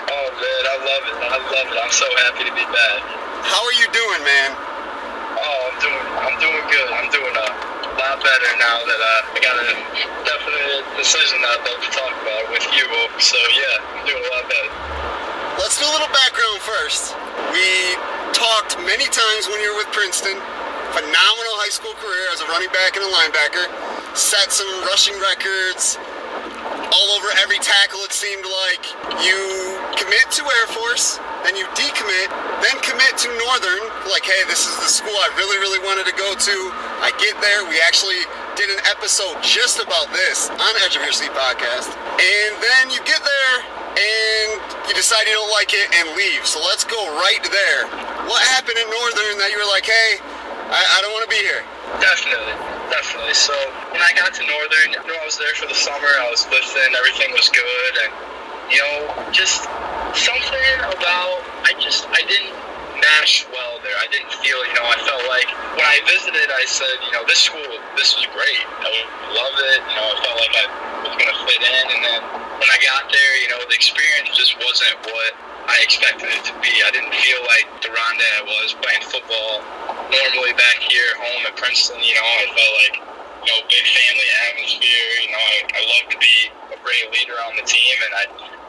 oh 0.09 0.27
man, 0.33 0.63
I 0.65 0.77
love 0.81 1.03
it. 1.05 1.17
I 1.29 1.37
love 1.45 1.67
it. 1.69 1.77
I'm 1.77 1.93
so 1.93 2.09
happy 2.25 2.49
to 2.49 2.53
be 2.57 2.65
back. 2.73 2.99
How 3.45 3.61
are 3.61 3.77
you 3.77 3.85
doing, 3.93 4.21
man? 4.25 4.49
Oh, 5.37 5.69
I'm 5.69 5.77
doing. 5.77 6.05
I'm 6.17 6.37
doing 6.41 6.65
good. 6.73 6.89
I'm 6.89 7.09
doing 7.13 7.37
a 7.37 7.47
lot 7.93 8.17
better 8.17 8.49
now 8.57 8.81
that 8.81 8.97
uh, 8.97 9.29
I 9.29 9.37
got 9.45 9.61
a 9.61 9.77
definite 10.25 10.89
decision 10.97 11.37
that 11.45 11.61
I'd 11.61 11.69
love 11.69 11.85
to 11.85 11.91
talk 11.93 12.17
about 12.17 12.49
with 12.49 12.65
you. 12.73 12.89
So 13.21 13.37
yeah, 13.61 13.93
I'm 13.93 14.09
doing 14.09 14.25
a 14.25 14.31
lot 14.33 14.49
better. 14.49 14.73
Let's 15.61 15.77
do 15.77 15.85
a 15.85 15.93
little 15.93 16.09
background 16.09 16.65
first. 16.65 17.13
We 17.53 17.93
talked 18.33 18.75
many 18.83 19.05
times 19.05 19.47
when 19.47 19.61
you 19.61 19.71
were 19.71 19.85
with 19.85 19.91
Princeton. 19.93 20.35
Phenomenal 20.97 21.53
high 21.61 21.73
school 21.73 21.93
career 22.01 22.25
as 22.33 22.41
a 22.41 22.47
running 22.49 22.69
back 22.73 22.97
and 22.97 23.05
a 23.05 23.11
linebacker. 23.13 23.65
Set 24.17 24.53
some 24.53 24.69
rushing 24.89 25.17
records, 25.21 25.97
all 26.93 27.09
over 27.17 27.29
every 27.41 27.57
tackle 27.61 28.01
it 28.05 28.13
seemed 28.13 28.45
like. 28.45 28.83
You 29.25 29.37
commit 29.97 30.29
to 30.37 30.41
Air 30.45 30.67
Force, 30.69 31.17
then 31.45 31.57
you 31.57 31.65
decommit, 31.73 32.29
then 32.61 32.77
commit 32.85 33.17
to 33.25 33.29
Northern, 33.41 33.83
like, 34.09 34.25
hey, 34.25 34.45
this 34.45 34.65
is 34.69 34.75
the 34.77 34.89
school 34.89 35.13
I 35.13 35.33
really, 35.37 35.57
really 35.57 35.81
wanted 35.81 36.05
to 36.09 36.15
go 36.17 36.33
to. 36.37 36.55
I 37.01 37.09
get 37.17 37.37
there, 37.41 37.65
we 37.65 37.81
actually 37.85 38.21
did 38.53 38.69
an 38.69 38.81
episode 38.85 39.41
just 39.41 39.81
about 39.81 40.13
this 40.13 40.49
on 40.53 40.71
Edge 40.85 40.93
of 40.93 41.01
Your 41.01 41.13
Seat 41.13 41.33
podcast. 41.33 41.89
And 42.21 42.51
then 42.61 42.93
you 42.93 43.01
get 43.05 43.21
there 43.21 43.55
and 43.97 44.61
you 44.85 44.93
decide 44.93 45.25
you 45.25 45.33
don't 45.33 45.53
like 45.53 45.73
it 45.73 45.89
and 45.89 46.13
leave. 46.17 46.45
So 46.45 46.61
let's 46.61 46.85
go 46.85 47.01
right 47.17 47.41
there. 47.49 48.12
What 48.29 48.41
happened 48.55 48.79
in 48.79 48.87
Northern 48.87 49.35
that 49.43 49.51
you 49.51 49.59
were 49.59 49.71
like, 49.71 49.83
hey, 49.83 50.19
I, 50.71 50.79
I 50.79 50.97
don't 51.03 51.11
want 51.11 51.27
to 51.27 51.33
be 51.33 51.41
here? 51.43 51.61
Definitely, 51.99 52.55
definitely. 52.89 53.35
So 53.35 53.53
when 53.91 54.01
I 54.01 54.15
got 54.15 54.33
to 54.39 54.43
Northern, 54.47 54.95
you 54.95 54.99
know, 55.03 55.17
I 55.19 55.25
was 55.27 55.37
there 55.37 55.53
for 55.59 55.67
the 55.67 55.77
summer. 55.77 56.07
I 56.07 56.27
was 56.31 56.47
lifting, 56.47 56.91
everything 56.97 57.29
was 57.35 57.51
good, 57.51 57.93
and 58.07 58.11
you 58.71 58.79
know, 58.79 59.11
just 59.35 59.67
something 60.15 60.77
about 60.87 61.43
I 61.67 61.75
just 61.77 62.07
I 62.09 62.23
didn't 62.25 62.55
mash 63.03 63.43
well 63.51 63.83
there. 63.83 63.95
I 63.99 64.07
didn't 64.07 64.31
feel, 64.39 64.59
you 64.63 64.75
know, 64.79 64.87
I 64.87 64.97
felt 65.03 65.25
like 65.27 65.49
when 65.75 65.83
I 65.83 65.99
visited, 66.07 66.47
I 66.47 66.63
said, 66.63 66.95
you 67.03 67.11
know, 67.11 67.27
this 67.27 67.43
school, 67.43 67.71
this 67.99 68.15
was 68.15 68.25
great. 68.31 68.63
I 68.63 68.87
loved 69.35 69.59
it. 69.59 69.79
You 69.91 69.95
know, 69.99 70.07
I 70.07 70.15
felt 70.23 70.37
like 70.39 70.55
I 70.55 70.65
was 71.03 71.13
going 71.19 71.31
to 71.31 71.39
fit 71.43 71.61
in. 71.61 71.85
And 71.91 72.01
then 72.01 72.21
when 72.63 72.69
I 72.71 72.79
got 72.79 73.11
there, 73.11 73.33
you 73.43 73.49
know, 73.51 73.59
the 73.67 73.75
experience 73.75 74.31
just 74.33 74.55
wasn't 74.55 74.95
what 75.11 75.31
I 75.63 75.79
expected 75.79 76.27
it 76.27 76.43
to 76.51 76.53
be. 76.59 76.73
I 76.83 76.91
didn't 76.91 77.15
feel 77.15 77.41
like 77.47 77.67
the 77.79 77.89
I 77.93 78.41
was 78.43 78.75
playing 78.83 79.03
football 79.07 79.63
normally 80.11 80.51
back 80.59 80.83
here 80.83 81.15
home 81.15 81.47
at 81.47 81.55
Princeton. 81.55 82.03
You 82.03 82.15
know, 82.19 82.25
I 82.25 82.45
felt 82.51 82.73
like 82.83 82.95
you 83.47 83.49
know 83.51 83.59
big 83.71 83.85
family 83.87 84.29
atmosphere. 84.49 85.11
You 85.23 85.31
know, 85.31 85.39
I, 85.39 85.57
I 85.71 85.81
love 85.87 86.05
to 86.11 86.19
be 86.19 86.35
a 86.75 86.77
great 86.83 87.07
leader 87.15 87.37
on 87.47 87.55
the 87.55 87.63
team, 87.63 87.95
and 88.03 88.13
I 88.19 88.23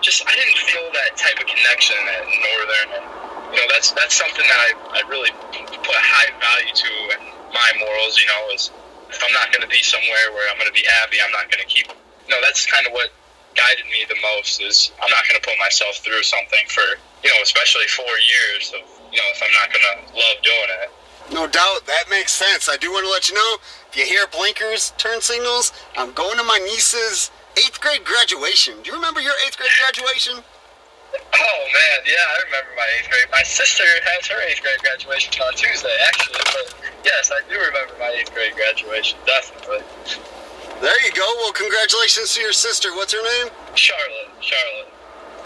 just 0.04 0.22
I 0.22 0.34
didn't 0.38 0.58
feel 0.70 0.86
that 0.94 1.18
type 1.18 1.38
of 1.42 1.46
connection 1.50 1.98
at 1.98 2.22
Northern. 2.28 2.88
And 3.02 3.06
you 3.50 3.58
know, 3.58 3.68
that's 3.74 3.90
that's 3.98 4.14
something 4.14 4.46
that 4.46 4.60
I, 4.60 4.70
I 4.98 5.08
really 5.10 5.34
put 5.66 5.98
high 5.98 6.30
value 6.38 6.74
to 6.78 6.90
in 7.18 7.22
my 7.50 7.68
morals. 7.82 8.20
You 8.22 8.30
know, 8.30 8.42
is 8.54 8.70
if 9.10 9.18
I'm 9.18 9.34
not 9.34 9.50
going 9.50 9.66
to 9.66 9.72
be 9.72 9.82
somewhere 9.82 10.30
where 10.30 10.46
I'm 10.52 10.58
going 10.62 10.70
to 10.70 10.76
be 10.76 10.86
happy, 11.02 11.18
I'm 11.18 11.34
not 11.34 11.50
going 11.50 11.62
to 11.62 11.70
keep. 11.70 11.90
You 11.90 12.30
know, 12.32 12.40
that's 12.40 12.64
kind 12.64 12.86
of 12.86 12.94
what 12.94 13.10
guided 13.54 13.87
me 13.87 14.04
the 14.08 14.18
most 14.34 14.61
is 14.61 14.92
I'm 15.02 15.11
not 15.11 15.23
going 15.28 15.40
to 15.40 15.46
put 15.46 15.58
myself 15.58 15.99
through 15.99 16.23
something 16.23 16.66
for, 16.68 16.84
you 17.23 17.30
know, 17.30 17.40
especially 17.42 17.87
four 17.87 18.14
years 18.26 18.73
of, 18.75 18.82
you 19.11 19.18
know, 19.18 19.28
if 19.32 19.42
I'm 19.42 19.54
not 19.54 19.70
going 19.70 19.87
to 19.87 19.96
love 20.14 20.38
doing 20.42 20.70
it. 20.82 20.90
No 21.32 21.46
doubt, 21.46 21.87
that 21.87 22.04
makes 22.11 22.32
sense. 22.32 22.68
I 22.68 22.76
do 22.76 22.92
want 22.92 23.06
to 23.06 23.11
let 23.11 23.30
you 23.30 23.34
know, 23.34 23.56
if 23.88 23.96
you 23.96 24.04
hear 24.04 24.26
blinkers, 24.26 24.92
turn 24.99 25.20
signals, 25.20 25.73
I'm 25.96 26.12
going 26.12 26.37
to 26.37 26.44
my 26.44 26.58
niece's 26.58 27.30
eighth 27.56 27.80
grade 27.80 28.04
graduation. 28.04 28.75
Do 28.82 28.90
you 28.90 28.96
remember 28.96 29.20
your 29.20 29.32
eighth 29.46 29.56
grade 29.56 29.73
graduation? 29.80 30.44
Oh 31.14 31.61
man, 31.70 31.99
yeah, 32.04 32.18
I 32.18 32.37
remember 32.44 32.70
my 32.76 32.88
eighth 32.99 33.08
grade. 33.08 33.30
My 33.30 33.42
sister 33.46 33.84
has 33.87 34.26
her 34.26 34.40
eighth 34.50 34.62
grade 34.62 34.82
graduation 34.82 35.32
on 35.42 35.54
Tuesday, 35.54 35.94
actually. 36.11 36.42
But 36.42 36.75
yes, 37.04 37.30
I 37.30 37.40
do 37.49 37.54
remember 37.54 37.94
my 37.99 38.11
eighth 38.18 38.34
grade 38.34 38.54
graduation, 38.54 39.18
definitely. 39.25 39.87
There 40.81 41.00
you 41.07 41.12
go. 41.12 41.25
Well, 41.40 41.52
congratulations 41.52 42.35
to 42.35 42.40
your 42.40 42.52
sister. 42.52 42.93
What's 42.95 43.12
her 43.12 43.23
name? 43.23 43.52
Charlotte. 43.75 44.31
Charlotte. 44.40 44.90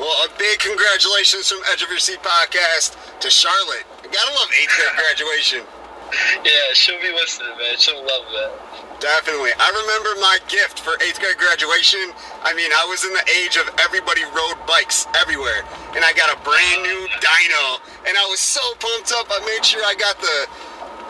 Well, 0.01 0.15
a 0.25 0.29
big 0.39 0.59
congratulations 0.61 1.49
from 1.51 1.59
Edge 1.73 1.83
of 1.83 1.91
Your 1.91 1.99
Seat 1.99 2.23
podcast 2.23 2.95
to 3.21 3.31
Charlotte. 3.31 3.85
You 4.05 4.11
gotta 4.11 4.31
love 4.31 4.51
eighth 4.61 4.71
grade 4.79 4.95
graduation. 5.03 5.63
yeah, 6.47 6.73
she'll 6.73 7.01
be 7.03 7.11
listening, 7.13 7.51
man. 7.59 7.77
She'll 7.79 7.99
love 8.01 8.25
that. 8.33 8.51
Definitely. 8.99 9.51
I 9.59 9.69
remember 9.71 10.11
my 10.19 10.39
gift 10.49 10.81
for 10.81 10.95
eighth 11.03 11.21
grade 11.23 11.39
graduation. 11.39 12.11
I 12.43 12.55
mean, 12.55 12.71
I 12.75 12.83
was 12.91 13.05
in 13.07 13.13
the 13.15 13.23
age 13.43 13.55
of 13.59 13.71
everybody 13.79 14.23
rode 14.35 14.59
bikes 14.67 15.07
everywhere. 15.19 15.63
And 15.95 16.03
I 16.03 16.11
got 16.19 16.35
a 16.35 16.39
brand 16.43 16.83
new 16.83 17.07
dyno. 17.23 17.79
And 18.11 18.19
I 18.19 18.27
was 18.27 18.41
so 18.43 18.63
pumped 18.83 19.13
up. 19.15 19.31
I 19.31 19.39
made 19.47 19.63
sure 19.63 19.83
I 19.87 19.95
got 19.95 20.19
the 20.19 20.37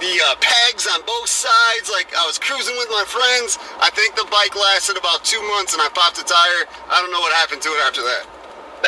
the 0.00 0.14
uh, 0.31 0.35
pegs 0.40 0.87
on 0.87 1.02
both 1.07 1.28
sides. 1.28 1.90
Like 1.90 2.14
I 2.14 2.25
was 2.26 2.38
cruising 2.38 2.76
with 2.78 2.90
my 2.90 3.05
friends. 3.07 3.59
I 3.83 3.90
think 3.90 4.14
the 4.14 4.26
bike 4.31 4.55
lasted 4.55 4.97
about 4.97 5.25
two 5.25 5.40
months, 5.57 5.75
and 5.75 5.83
I 5.83 5.88
popped 5.90 6.19
a 6.19 6.25
tire. 6.25 6.62
I 6.90 7.02
don't 7.02 7.11
know 7.11 7.21
what 7.21 7.33
happened 7.35 7.62
to 7.62 7.71
it 7.71 7.81
after 7.87 8.02
that. 8.02 8.25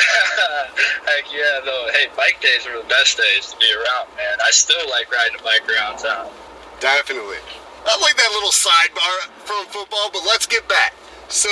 Heck 1.11 1.26
yeah, 1.35 1.61
though. 1.64 1.90
Hey, 1.93 2.07
bike 2.17 2.40
days 2.40 2.67
are 2.67 2.79
the 2.79 2.88
best 2.88 3.19
days 3.19 3.50
to 3.50 3.57
be 3.59 3.67
around, 3.75 4.09
man. 4.17 4.38
I 4.45 4.50
still 4.50 4.83
like 4.88 5.11
riding 5.11 5.38
a 5.38 5.43
bike 5.43 5.67
around 5.67 5.99
town. 5.99 6.31
Definitely. 6.79 7.43
I 7.87 7.99
like 8.00 8.17
that 8.17 8.31
little 8.33 8.50
sidebar 8.50 9.29
from 9.45 9.67
football, 9.67 10.11
but 10.12 10.23
let's 10.26 10.47
get 10.47 10.69
back. 10.69 10.95
So, 11.29 11.49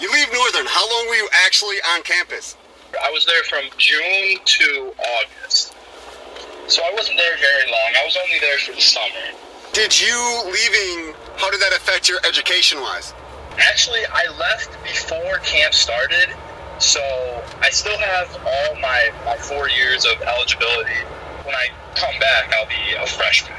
you 0.00 0.12
leave 0.12 0.28
Northern. 0.32 0.66
How 0.66 0.88
long 0.90 1.08
were 1.08 1.14
you 1.14 1.28
actually 1.46 1.76
on 1.94 2.02
campus? 2.02 2.56
I 3.02 3.10
was 3.10 3.24
there 3.26 3.42
from 3.44 3.64
June 3.78 4.38
to 4.44 4.92
August. 4.98 5.75
So 6.68 6.82
I 6.82 6.92
wasn't 6.94 7.16
there 7.16 7.36
very 7.38 7.70
long. 7.70 7.90
I 8.00 8.04
was 8.04 8.16
only 8.16 8.38
there 8.40 8.58
for 8.58 8.72
the 8.72 8.80
summer. 8.80 9.38
Did 9.72 9.98
you 10.00 10.42
leaving, 10.46 11.14
how 11.36 11.50
did 11.50 11.60
that 11.60 11.72
affect 11.72 12.08
your 12.08 12.18
education 12.26 12.80
wise? 12.80 13.14
Actually, 13.58 14.00
I 14.12 14.26
left 14.38 14.72
before 14.82 15.38
camp 15.38 15.74
started, 15.74 16.28
so 16.78 17.00
I 17.60 17.70
still 17.70 17.96
have 17.98 18.34
all 18.44 18.80
my, 18.80 19.10
my 19.24 19.36
four 19.36 19.68
years 19.68 20.04
of 20.04 20.20
eligibility. 20.22 20.98
When 21.44 21.54
I 21.54 21.68
come 21.94 22.18
back, 22.18 22.52
I'll 22.54 22.66
be 22.66 22.94
a 22.98 23.06
freshman. 23.06 23.56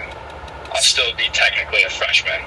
I'll 0.74 0.82
still 0.82 1.16
be 1.16 1.30
technically 1.32 1.84
a 1.84 1.90
freshman. 1.90 2.42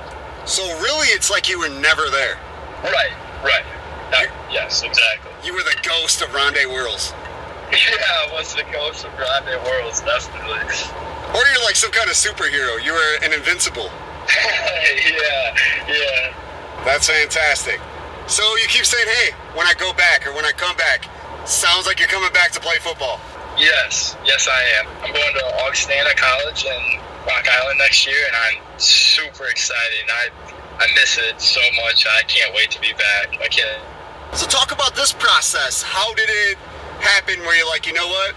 So 0.44 0.62
really, 0.80 1.08
it's 1.08 1.30
like 1.30 1.48
you 1.48 1.58
were 1.58 1.68
never 1.68 2.10
there. 2.10 2.36
Right, 2.84 3.12
right. 3.42 3.64
That, 4.10 4.28
yes, 4.50 4.82
exactly. 4.82 5.30
You 5.44 5.54
were 5.54 5.62
the 5.62 5.76
ghost 5.82 6.22
of 6.22 6.28
Rondé 6.30 6.66
Worrells. 6.66 7.14
Yeah, 7.72 8.26
I 8.26 8.32
was 8.32 8.54
the 8.54 8.62
coach 8.62 9.04
of 9.04 9.12
Rondé 9.14 9.54
Worrells, 9.62 10.04
definitely. 10.04 10.58
Or 11.34 11.42
you're 11.46 11.64
like 11.64 11.76
some 11.76 11.92
kind 11.92 12.10
of 12.10 12.16
superhero. 12.16 12.82
You 12.82 12.92
were 12.92 13.24
an 13.24 13.32
invincible. 13.32 13.90
yeah, 15.06 15.56
yeah. 15.86 16.34
That's 16.84 17.08
fantastic. 17.08 17.80
So 18.26 18.42
you 18.56 18.66
keep 18.68 18.84
saying, 18.84 19.06
hey, 19.06 19.32
when 19.54 19.66
I 19.66 19.74
go 19.74 19.92
back 19.92 20.26
or 20.26 20.34
when 20.34 20.44
I 20.44 20.52
come 20.52 20.76
back, 20.76 21.06
sounds 21.46 21.86
like 21.86 21.98
you're 21.98 22.08
coming 22.08 22.32
back 22.32 22.50
to 22.52 22.60
play 22.60 22.76
football. 22.78 23.20
Yes, 23.58 24.16
yes, 24.24 24.48
I 24.48 24.62
am. 24.80 24.86
I'm 25.02 25.12
going 25.12 25.34
to 25.34 25.44
Augustana 25.62 26.14
College 26.16 26.64
in 26.64 27.00
Rock 27.26 27.46
Island 27.60 27.78
next 27.78 28.06
year, 28.06 28.16
and 28.26 28.36
I'm 28.36 28.78
super 28.78 29.46
excited. 29.46 30.08
I 30.08 30.28
I 30.80 30.86
miss 30.94 31.18
it 31.18 31.40
so 31.40 31.60
much. 31.84 32.06
I 32.06 32.22
can't 32.22 32.54
wait 32.54 32.70
to 32.70 32.80
be 32.80 32.92
back. 32.94 33.38
I 33.40 33.48
can't. 33.48 33.82
So 34.32 34.46
talk 34.46 34.72
about 34.72 34.96
this 34.96 35.12
process. 35.12 35.82
How 35.82 36.14
did 36.14 36.30
it 36.30 36.56
happen 37.00 37.40
where 37.40 37.56
you're 37.56 37.68
like, 37.68 37.86
you 37.86 37.92
know 37.92 38.06
what? 38.06 38.34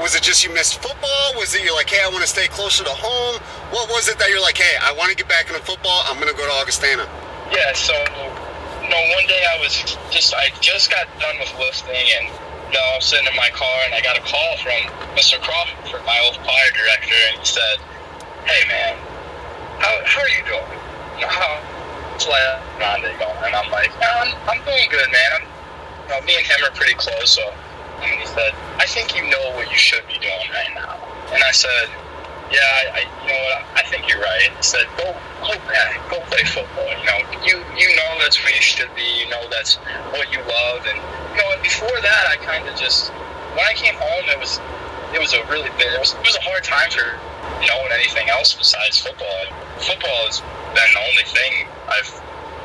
Was 0.00 0.14
it 0.16 0.22
just 0.22 0.42
you 0.42 0.50
missed 0.54 0.80
football? 0.80 1.34
Was 1.36 1.54
it 1.54 1.62
you're 1.62 1.74
like, 1.74 1.90
hey, 1.90 2.00
I 2.02 2.08
want 2.08 2.22
to 2.22 2.30
stay 2.30 2.48
closer 2.48 2.82
to 2.84 2.90
home? 2.90 3.40
What 3.70 3.90
was 3.90 4.08
it 4.08 4.18
that 4.18 4.30
you're 4.30 4.40
like, 4.40 4.56
hey, 4.56 4.74
I 4.80 4.92
want 4.92 5.10
to 5.10 5.16
get 5.16 5.28
back 5.28 5.48
into 5.48 5.60
football. 5.60 6.02
I'm 6.08 6.18
gonna 6.18 6.32
go 6.32 6.46
to 6.46 6.56
Augustana. 6.62 7.04
Yeah. 7.52 7.72
So, 7.74 7.92
you 7.92 8.88
know, 8.88 9.02
one 9.14 9.26
day 9.28 9.44
I 9.52 9.60
was 9.60 9.76
just 10.10 10.32
I 10.34 10.48
just 10.60 10.90
got 10.90 11.06
done 11.20 11.36
with 11.38 11.52
lifting 11.58 12.06
and. 12.20 12.30
You 12.72 12.78
know, 12.80 12.88
I 12.88 12.96
was 12.96 13.04
sitting 13.04 13.28
in 13.28 13.36
my 13.36 13.50
car 13.52 13.84
and 13.84 13.92
I 13.92 14.00
got 14.00 14.16
a 14.16 14.24
call 14.24 14.56
from 14.64 14.72
Mr. 15.12 15.36
Crawford, 15.44 16.00
my 16.08 16.18
old 16.24 16.40
choir 16.40 16.70
director, 16.72 17.12
and 17.28 17.38
he 17.38 17.44
said, 17.44 17.76
"Hey 18.48 18.64
man, 18.66 18.96
how, 19.76 19.92
how 20.08 20.24
are 20.24 20.32
you 20.32 20.40
doing? 20.48 20.80
You 21.20 21.28
know, 21.28 21.36
how's 21.36 22.24
going?" 23.20 23.44
And 23.44 23.54
I'm 23.54 23.70
like, 23.70 23.92
I'm, 24.00 24.32
I'm 24.48 24.64
doing 24.64 24.88
good, 24.88 25.04
man. 25.12 25.28
I'm, 25.36 25.44
you 25.44 26.08
know, 26.08 26.20
me 26.24 26.36
and 26.36 26.46
him 26.46 26.64
are 26.64 26.72
pretty 26.72 26.94
close, 26.94 27.36
so 27.36 27.44
and 28.02 28.20
he 28.20 28.26
said, 28.26 28.52
I 28.78 28.86
think 28.86 29.16
you 29.16 29.22
know 29.30 29.54
what 29.54 29.70
you 29.70 29.78
should 29.78 30.06
be 30.08 30.18
doing 30.18 30.48
right 30.50 30.72
now. 30.74 30.98
And 31.32 31.42
I 31.42 31.52
said, 31.52 31.88
Yeah, 32.50 32.60
I, 32.60 32.82
I 32.92 33.00
you 33.22 33.28
know 33.30 33.40
what, 33.48 33.58
I 33.78 33.82
think 33.86 34.08
you're 34.08 34.20
right. 34.20 34.50
He 34.50 34.62
said, 34.62 34.86
Go 34.96 35.14
go 35.42 35.54
back, 35.70 35.98
go 36.10 36.20
play 36.30 36.44
football. 36.44 36.90
You 36.90 37.06
know, 37.06 37.18
you 37.46 37.56
you 37.78 37.88
know 37.96 38.10
that's 38.18 38.38
where 38.42 38.54
you 38.54 38.62
should 38.62 38.90
be, 38.94 39.06
you 39.22 39.28
know 39.30 39.48
that's 39.50 39.76
what 40.12 40.30
you 40.32 40.40
love 40.44 40.86
and 40.86 40.98
you 40.98 41.38
know, 41.40 41.48
and 41.54 41.62
before 41.62 41.94
that 42.02 42.24
I 42.28 42.36
kinda 42.42 42.74
just 42.76 43.10
when 43.56 43.64
I 43.64 43.74
came 43.74 43.94
home 43.94 44.26
it 44.28 44.38
was 44.38 44.60
it 45.14 45.20
was 45.20 45.32
a 45.32 45.44
really 45.46 45.70
big 45.78 45.92
it 45.92 46.00
was 46.00 46.14
it 46.14 46.24
was 46.26 46.36
a 46.36 46.44
hard 46.44 46.64
time 46.64 46.90
for 46.90 47.18
knowing 47.66 47.92
anything 47.92 48.28
else 48.28 48.54
besides 48.54 48.98
football. 48.98 49.46
Football 49.78 50.26
has 50.30 50.40
been 50.74 50.90
the 50.94 51.02
only 51.10 51.26
thing 51.26 51.66
I've 51.88 52.10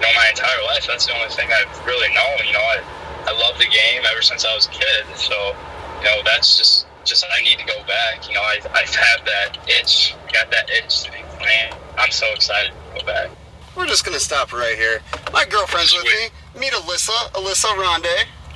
known 0.01 0.13
my 0.15 0.27
entire 0.29 0.62
life. 0.65 0.86
That's 0.88 1.06
the 1.06 1.15
only 1.17 1.29
thing 1.34 1.50
I've 1.50 1.72
really 1.86 2.10
known. 2.13 2.38
You 2.46 2.53
know, 2.53 2.65
I, 2.65 2.82
I 3.27 3.31
love 3.38 3.57
the 3.60 3.65
game 3.67 4.01
ever 4.10 4.22
since 4.22 4.46
I 4.46 4.55
was 4.55 4.67
a 4.67 4.72
kid. 4.72 5.05
So, 5.15 5.55
you 6.00 6.05
know, 6.05 6.24
that's 6.24 6.57
just 6.57 6.88
just 7.03 7.25
I 7.31 7.41
need 7.43 7.60
to 7.60 7.65
go 7.65 7.84
back. 7.88 8.27
You 8.27 8.36
know, 8.36 8.41
I 8.41 8.60
I've 8.74 8.91
that 9.25 9.57
itch, 9.67 10.15
got 10.34 10.50
that 10.51 10.69
itch 10.69 11.03
to 11.03 11.12
be 11.12 11.19
playing. 11.38 11.74
I'm 11.98 12.12
so 12.12 12.25
excited 12.34 12.72
to 12.72 13.00
go 13.00 13.05
back. 13.05 13.29
We're 13.75 13.86
just 13.88 14.05
gonna 14.05 14.19
stop 14.19 14.53
right 14.53 14.75
here. 14.75 15.01
My 15.34 15.46
girlfriend's 15.46 15.93
with 15.93 16.05
me. 16.05 16.60
Meet 16.60 16.74
Alyssa, 16.74 17.31
Alyssa 17.34 17.75
Ronde. 17.77 18.07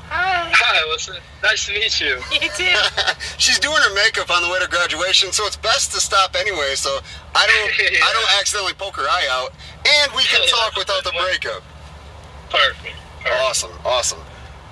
Hi. 0.09 0.49
Hi, 0.51 0.77
Alyssa. 0.87 1.19
Nice 1.43 1.67
to 1.67 1.73
meet 1.73 2.01
you. 2.01 2.19
You 2.31 2.49
too. 2.51 2.75
She's 3.37 3.59
doing 3.59 3.77
her 3.77 3.93
makeup 3.93 4.29
on 4.29 4.41
the 4.41 4.49
way 4.49 4.59
to 4.59 4.67
graduation, 4.67 5.31
so 5.31 5.45
it's 5.45 5.55
best 5.55 5.91
to 5.93 5.99
stop 6.01 6.35
anyway, 6.35 6.73
so 6.75 6.99
I 7.35 7.47
don't 7.47 7.91
Yeah. 7.91 7.99
I 8.03 8.11
don't 8.13 8.39
accidentally 8.39 8.73
poke 8.73 8.95
her 8.97 9.07
eye 9.07 9.27
out, 9.29 9.53
and 9.87 10.11
we 10.15 10.23
can 10.23 10.41
Yeah, 10.43 10.51
talk 10.51 10.75
without 10.75 11.03
the 11.03 11.11
breakup. 11.11 11.63
Perfect. 12.49 12.95
Perfect. 13.23 13.41
Awesome, 13.41 13.71
awesome. 13.85 14.19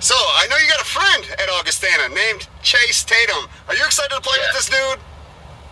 So 0.00 0.14
I 0.16 0.46
know 0.48 0.56
you 0.56 0.66
got 0.66 0.80
a 0.80 0.84
friend 0.88 1.24
at 1.38 1.48
Augustana 1.60 2.08
named 2.14 2.48
Chase 2.62 3.04
Tatum. 3.04 3.44
Are 3.68 3.74
you 3.74 3.84
excited 3.84 4.14
to 4.14 4.20
play 4.20 4.38
Yeah. 4.40 4.46
with 4.48 4.56
this 4.56 4.68
dude? 4.68 4.98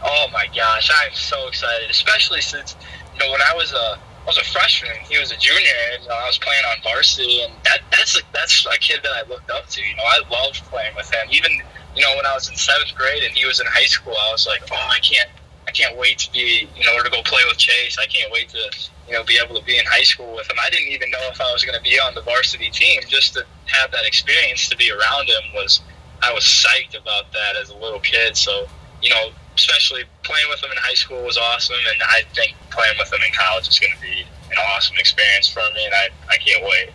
Oh 0.04 0.28
my 0.32 0.46
gosh, 0.54 0.90
I'm 1.02 1.14
so 1.14 1.48
excited, 1.48 1.90
especially 1.90 2.40
since 2.40 2.76
you 3.14 3.18
know 3.24 3.32
when 3.32 3.40
I 3.42 3.54
was 3.54 3.72
a 3.72 3.98
I 3.98 4.26
was 4.28 4.36
a 4.36 4.44
freshman, 4.44 4.92
he 5.08 5.18
was 5.18 5.32
a 5.32 5.36
junior, 5.38 5.72
and 5.94 6.06
uh, 6.06 6.12
I 6.12 6.26
was 6.26 6.36
playing 6.36 6.62
on 6.66 6.76
varsity, 6.82 7.40
and 7.42 7.52
that 7.64 7.80
that's 7.90 8.18
a, 8.18 8.22
that's 8.34 8.66
a 8.66 8.78
kid 8.78 9.00
that 9.02 9.12
I 9.16 9.22
looked 9.28 9.50
up 9.50 9.66
to. 9.68 9.80
You 9.82 9.96
know, 9.96 10.02
I 10.04 10.20
loved 10.30 10.62
playing 10.68 10.94
with 10.94 11.10
him. 11.10 11.26
Even 11.30 11.50
you 11.96 12.02
know 12.04 12.14
when 12.14 12.26
I 12.26 12.34
was 12.34 12.48
in 12.50 12.54
seventh 12.56 12.94
grade 12.94 13.22
and 13.24 13.32
he 13.34 13.46
was 13.46 13.58
in 13.60 13.66
high 13.66 13.86
school, 13.88 14.12
I 14.12 14.30
was 14.30 14.46
like, 14.46 14.60
oh, 14.70 14.76
I 14.90 14.98
can't 15.00 15.30
I 15.68 15.70
can't 15.70 15.98
wait 15.98 16.18
to 16.20 16.32
be 16.32 16.66
you 16.74 16.84
know 16.84 17.02
to 17.02 17.10
go 17.10 17.22
play 17.22 17.42
with 17.46 17.58
Chase. 17.58 17.98
I 18.00 18.06
can't 18.06 18.32
wait 18.32 18.48
to 18.50 18.88
you 19.06 19.12
know 19.12 19.22
be 19.24 19.38
able 19.42 19.54
to 19.60 19.64
be 19.64 19.76
in 19.76 19.84
high 19.84 20.02
school 20.02 20.34
with 20.34 20.50
him. 20.50 20.56
I 20.64 20.70
didn't 20.70 20.88
even 20.88 21.10
know 21.10 21.28
if 21.30 21.38
I 21.40 21.52
was 21.52 21.62
going 21.62 21.76
to 21.76 21.84
be 21.84 22.00
on 22.00 22.14
the 22.14 22.22
varsity 22.22 22.70
team. 22.70 23.02
Just 23.06 23.34
to 23.34 23.44
have 23.66 23.90
that 23.92 24.06
experience 24.06 24.68
to 24.70 24.76
be 24.76 24.90
around 24.90 25.28
him 25.28 25.52
was 25.54 25.82
I 26.22 26.32
was 26.32 26.42
psyched 26.42 26.98
about 26.98 27.30
that 27.32 27.56
as 27.60 27.68
a 27.68 27.76
little 27.76 28.00
kid. 28.00 28.34
So 28.34 28.66
you 29.02 29.10
know, 29.10 29.28
especially 29.56 30.04
playing 30.22 30.48
with 30.48 30.64
him 30.64 30.70
in 30.72 30.78
high 30.78 30.94
school 30.94 31.22
was 31.22 31.36
awesome, 31.36 31.76
and 31.92 32.02
I 32.02 32.22
think 32.34 32.56
playing 32.70 32.96
with 32.98 33.12
him 33.12 33.20
in 33.26 33.32
college 33.34 33.68
is 33.68 33.78
going 33.78 33.92
to 33.92 34.00
be 34.00 34.24
an 34.50 34.58
awesome 34.72 34.96
experience 34.96 35.48
for 35.48 35.60
me, 35.74 35.84
and 35.84 35.94
I, 35.94 36.08
I 36.30 36.36
can't 36.38 36.64
wait. 36.64 36.90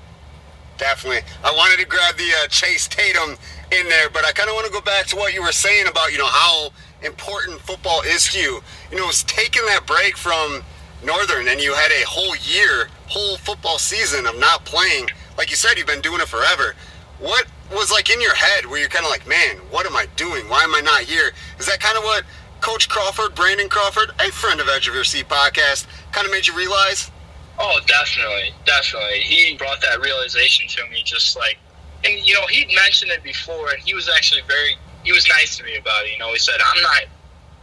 Definitely. 0.78 1.22
I 1.44 1.52
wanted 1.52 1.80
to 1.80 1.86
grab 1.86 2.18
the 2.18 2.32
uh, 2.44 2.48
Chase 2.48 2.88
Tatum 2.88 3.38
in 3.74 3.90
there, 3.90 4.10
but 4.10 4.26
I 4.26 4.32
kind 4.32 4.50
of 4.50 4.56
want 4.56 4.68
to 4.68 4.72
go 4.72 4.82
back 4.82 5.06
to 5.08 5.16
what 5.16 5.34
you 5.34 5.42
were 5.42 5.52
saying 5.52 5.88
about, 5.88 6.12
you 6.12 6.18
know, 6.18 6.28
how 6.28 6.70
important 7.02 7.60
football 7.60 8.02
is 8.02 8.32
to 8.32 8.40
you. 8.40 8.62
You 8.92 8.98
know, 8.98 9.10
it's 9.10 9.24
taking 9.24 9.66
that 9.66 9.86
break 9.86 10.18
from 10.18 10.64
Northern 11.04 11.48
and 11.48 11.62
you 11.62 11.74
had 11.74 11.92
a 11.92 12.06
whole 12.08 12.36
year, 12.38 12.88
whole 13.08 13.38
football 13.38 13.78
season 13.78 14.26
of 14.26 14.40
not 14.40 14.66
playing. 14.66 15.10
Like 15.38 15.50
you 15.50 15.56
said, 15.56 15.78
you've 15.78 15.88
been 15.88 16.02
doing 16.02 16.22
it 16.22 16.28
forever. 16.28 16.76
What 17.20 17.48
was 17.72 17.92
like 17.92 18.10
in 18.10 18.22
your 18.22 18.36
head 18.36 18.66
where 18.66 18.80
you're 18.80 18.90
kind 18.90 19.06
of 19.06 19.12
like, 19.12 19.28
man, 19.28 19.58
what 19.70 19.86
am 19.86 19.96
I 19.96 20.08
doing? 20.16 20.48
Why 20.48 20.64
am 20.64 20.76
I 20.76 20.82
not 20.82 21.02
here? 21.02 21.32
Is 21.60 21.66
that 21.66 21.80
kind 21.80 21.98
of 21.98 22.04
what 22.04 22.24
Coach 22.62 22.88
Crawford, 22.88 23.36
Brandon 23.36 23.68
Crawford, 23.68 24.12
a 24.20 24.32
friend 24.32 24.62
of 24.62 24.70
Edge 24.70 24.88
of 24.88 24.94
Your 24.94 25.04
Seat 25.04 25.28
podcast, 25.28 25.86
kind 26.12 26.26
of 26.26 26.32
made 26.32 26.48
you 26.48 26.56
realize? 26.56 27.12
Oh, 27.60 27.80
definitely, 27.88 28.54
definitely. 28.66 29.20
He 29.20 29.56
brought 29.58 29.82
that 29.82 30.02
realization 30.02 30.68
to 30.70 30.90
me, 30.90 31.02
just 31.04 31.38
like, 31.38 31.58
and 32.06 32.26
you 32.26 32.34
know, 32.34 32.46
he'd 32.48 32.70
mentioned 32.76 33.12
it 33.12 33.24
before, 33.24 33.70
and 33.70 33.82
he 33.84 33.94
was 33.94 34.10
actually 34.16 34.42
very, 34.48 34.76
he 35.04 35.12
was 35.12 35.28
nice 35.28 35.58
to 35.58 35.64
me 35.64 35.78
about 35.78 36.06
it. 36.06 36.12
You 36.14 36.20
know, 36.20 36.32
he 36.32 36.40
said, 36.40 36.56
"I'm 36.64 36.82
not, 36.82 37.04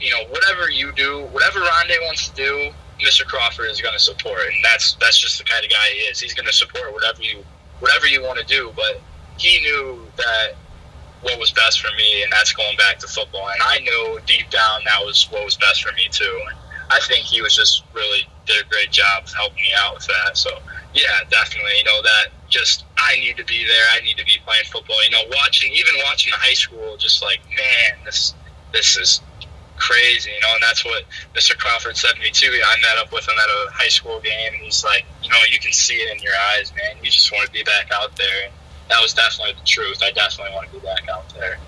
you 0.01 0.11
know, 0.11 0.25
whatever 0.31 0.71
you 0.71 0.93
do, 0.93 1.27
whatever 1.33 1.61
Rondé 1.61 2.01
wants 2.03 2.29
to 2.29 2.35
do, 2.35 2.71
Mr. 3.01 3.27
Crawford 3.27 3.71
is 3.71 3.81
going 3.81 3.95
to 3.95 4.01
support, 4.01 4.41
and 4.53 4.65
that's 4.65 4.95
that's 4.95 5.19
just 5.19 5.39
the 5.39 5.45
kind 5.45 5.65
of 5.65 5.71
guy 5.71 5.87
he 5.93 6.01
is. 6.01 6.21
He's 6.21 6.35
going 6.35 6.47
to 6.47 6.53
support 6.53 6.93
whatever 6.93 7.23
you, 7.23 7.45
whatever 7.81 8.07
you 8.07 8.23
want 8.23 8.39
to 8.39 8.47
do, 8.47 8.73
but 8.77 9.01
he 9.39 9.61
knew 9.61 10.07
that 10.17 10.55
what 11.23 11.39
was 11.39 11.51
best 11.51 11.81
for 11.81 11.95
me, 11.97 12.23
and 12.23 12.33
that's 12.33 12.53
going 12.53 12.77
back 12.77 12.99
to 12.99 13.07
football. 13.07 13.49
And 13.49 13.63
I 13.63 13.79
knew 13.79 14.21
deep 14.27 14.49
down 14.51 14.81
that 14.87 15.05
was 15.05 15.29
what 15.31 15.45
was 15.45 15.57
best 15.57 15.83
for 15.83 15.93
me 15.95 16.09
too. 16.11 16.41
And 16.49 16.59
I 16.91 16.99
think 17.01 17.25
he 17.25 17.43
was 17.43 17.55
just 17.55 17.85
really 17.95 18.27
did 18.47 18.65
a 18.65 18.69
great 18.69 18.91
job 18.91 19.29
helping 19.29 19.63
me 19.63 19.73
out 19.79 19.95
with 19.95 20.07
that. 20.07 20.37
So 20.37 20.51
yeah, 20.95 21.25
definitely. 21.29 21.73
You 21.79 21.85
know 21.85 22.03
that 22.03 22.27
just 22.51 22.85
I 22.99 23.17
need 23.17 23.37
to 23.39 23.45
be 23.45 23.65
there. 23.65 23.87
I 23.95 24.01
need 24.01 24.19
to 24.19 24.25
be 24.25 24.39
playing 24.45 24.65
football. 24.71 25.03
You 25.05 25.11
know, 25.11 25.23
watching 25.37 25.73
even 25.73 25.95
watching 26.05 26.31
the 26.33 26.39
high 26.39 26.55
school, 26.55 26.97
just 26.97 27.23
like 27.23 27.41
man, 27.49 28.05
this 28.05 28.35
this 28.73 28.97
is 28.97 29.21
crazy. 29.77 30.31
You 30.31 30.41
know, 30.41 30.55
and 30.55 30.63
that's 30.63 30.85
what 30.85 31.05
Mr. 31.35 31.57
Crawford 31.57 31.97
said 31.97 32.13
to 32.13 32.21
me 32.21 32.31
too. 32.31 32.51
I 32.53 32.77
met 32.81 32.99
up 32.99 33.13
with 33.13 33.27
him 33.27 33.35
at 33.39 33.49
a 33.49 33.73
high 33.73 33.89
school 33.89 34.21
game, 34.21 34.53
and 34.55 34.63
he's 34.63 34.85
like, 34.85 35.05
you 35.23 35.31
know, 35.31 35.39
you 35.51 35.59
can 35.59 35.73
see 35.73 35.95
it 35.95 36.17
in 36.17 36.23
your 36.23 36.35
eyes, 36.55 36.73
man. 36.77 37.03
You 37.03 37.11
just 37.11 37.33
want 37.33 37.47
to 37.47 37.53
be 37.53 37.63
back 37.63 37.91
out 37.93 38.15
there. 38.17 38.45
And 38.45 38.53
that 38.91 39.01
was 39.01 39.15
definitely 39.15 39.55
the 39.55 39.67
truth. 39.67 40.03
I 40.03 40.11
definitely 40.13 40.55
want 40.55 40.69
to 40.69 40.79
be 40.79 40.85
back 40.85 41.09
out 41.09 41.29
there. 41.35 41.59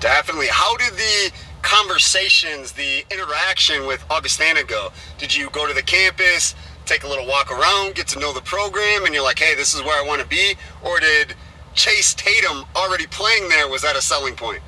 Definitely. 0.00 0.48
How 0.50 0.76
did 0.76 0.94
the 0.94 1.32
conversations, 1.62 2.72
the 2.72 3.04
interaction 3.10 3.86
with 3.86 4.04
Augustana 4.10 4.64
go? 4.64 4.90
Did 5.16 5.34
you 5.34 5.48
go 5.50 5.66
to 5.66 5.74
the 5.74 5.82
campus, 5.82 6.54
take 6.86 7.04
a 7.04 7.08
little 7.08 7.26
walk 7.26 7.50
around, 7.50 7.94
get 7.94 8.08
to 8.08 8.18
know 8.18 8.32
the 8.32 8.40
program, 8.42 9.04
and 9.04 9.14
you're 9.14 9.22
like, 9.22 9.38
hey, 9.38 9.54
this 9.54 9.74
is 9.74 9.82
where 9.82 10.02
I 10.02 10.06
want 10.06 10.20
to 10.20 10.26
be? 10.26 10.54
Or 10.82 11.00
did 11.00 11.34
Chase 11.74 12.14
Tatum 12.14 12.64
already 12.76 13.06
playing 13.06 13.48
there, 13.48 13.68
was 13.68 13.82
that 13.82 13.96
a 13.96 14.02
selling 14.02 14.36
point? 14.36 14.62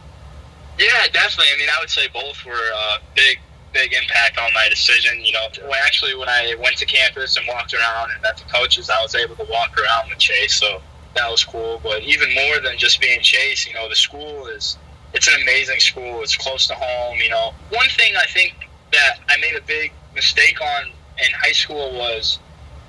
Yeah, 0.78 1.06
definitely. 1.12 1.52
I 1.54 1.58
mean, 1.58 1.68
I 1.68 1.80
would 1.80 1.90
say 1.90 2.08
both 2.12 2.44
were 2.44 2.70
uh, 2.74 2.98
big, 3.14 3.38
big 3.72 3.92
impact 3.92 4.38
on 4.38 4.52
my 4.54 4.68
decision. 4.68 5.24
You 5.24 5.32
know, 5.32 5.46
when 5.68 5.78
actually 5.84 6.16
when 6.16 6.28
I 6.28 6.54
went 6.60 6.76
to 6.78 6.86
campus 6.86 7.36
and 7.36 7.46
walked 7.46 7.74
around 7.74 8.10
and 8.10 8.20
met 8.22 8.36
the 8.36 8.44
coaches, 8.44 8.90
I 8.90 9.00
was 9.02 9.14
able 9.14 9.36
to 9.36 9.44
walk 9.50 9.78
around 9.78 10.10
with 10.10 10.18
Chase, 10.18 10.54
so 10.54 10.82
that 11.14 11.30
was 11.30 11.44
cool. 11.44 11.80
But 11.82 12.02
even 12.02 12.34
more 12.34 12.58
than 12.60 12.76
just 12.76 13.00
being 13.00 13.20
Chase, 13.20 13.66
you 13.66 13.74
know, 13.74 13.88
the 13.88 13.94
school 13.94 14.46
is 14.46 14.76
it's 15.12 15.28
an 15.28 15.40
amazing 15.42 15.78
school. 15.78 16.22
It's 16.22 16.36
close 16.36 16.66
to 16.66 16.74
home. 16.74 17.18
You 17.18 17.30
know, 17.30 17.54
one 17.70 17.88
thing 17.90 18.14
I 18.16 18.26
think 18.26 18.68
that 18.92 19.20
I 19.28 19.36
made 19.40 19.54
a 19.56 19.62
big 19.62 19.92
mistake 20.14 20.60
on 20.60 20.90
in 21.18 21.32
high 21.32 21.52
school 21.52 21.92
was 21.94 22.38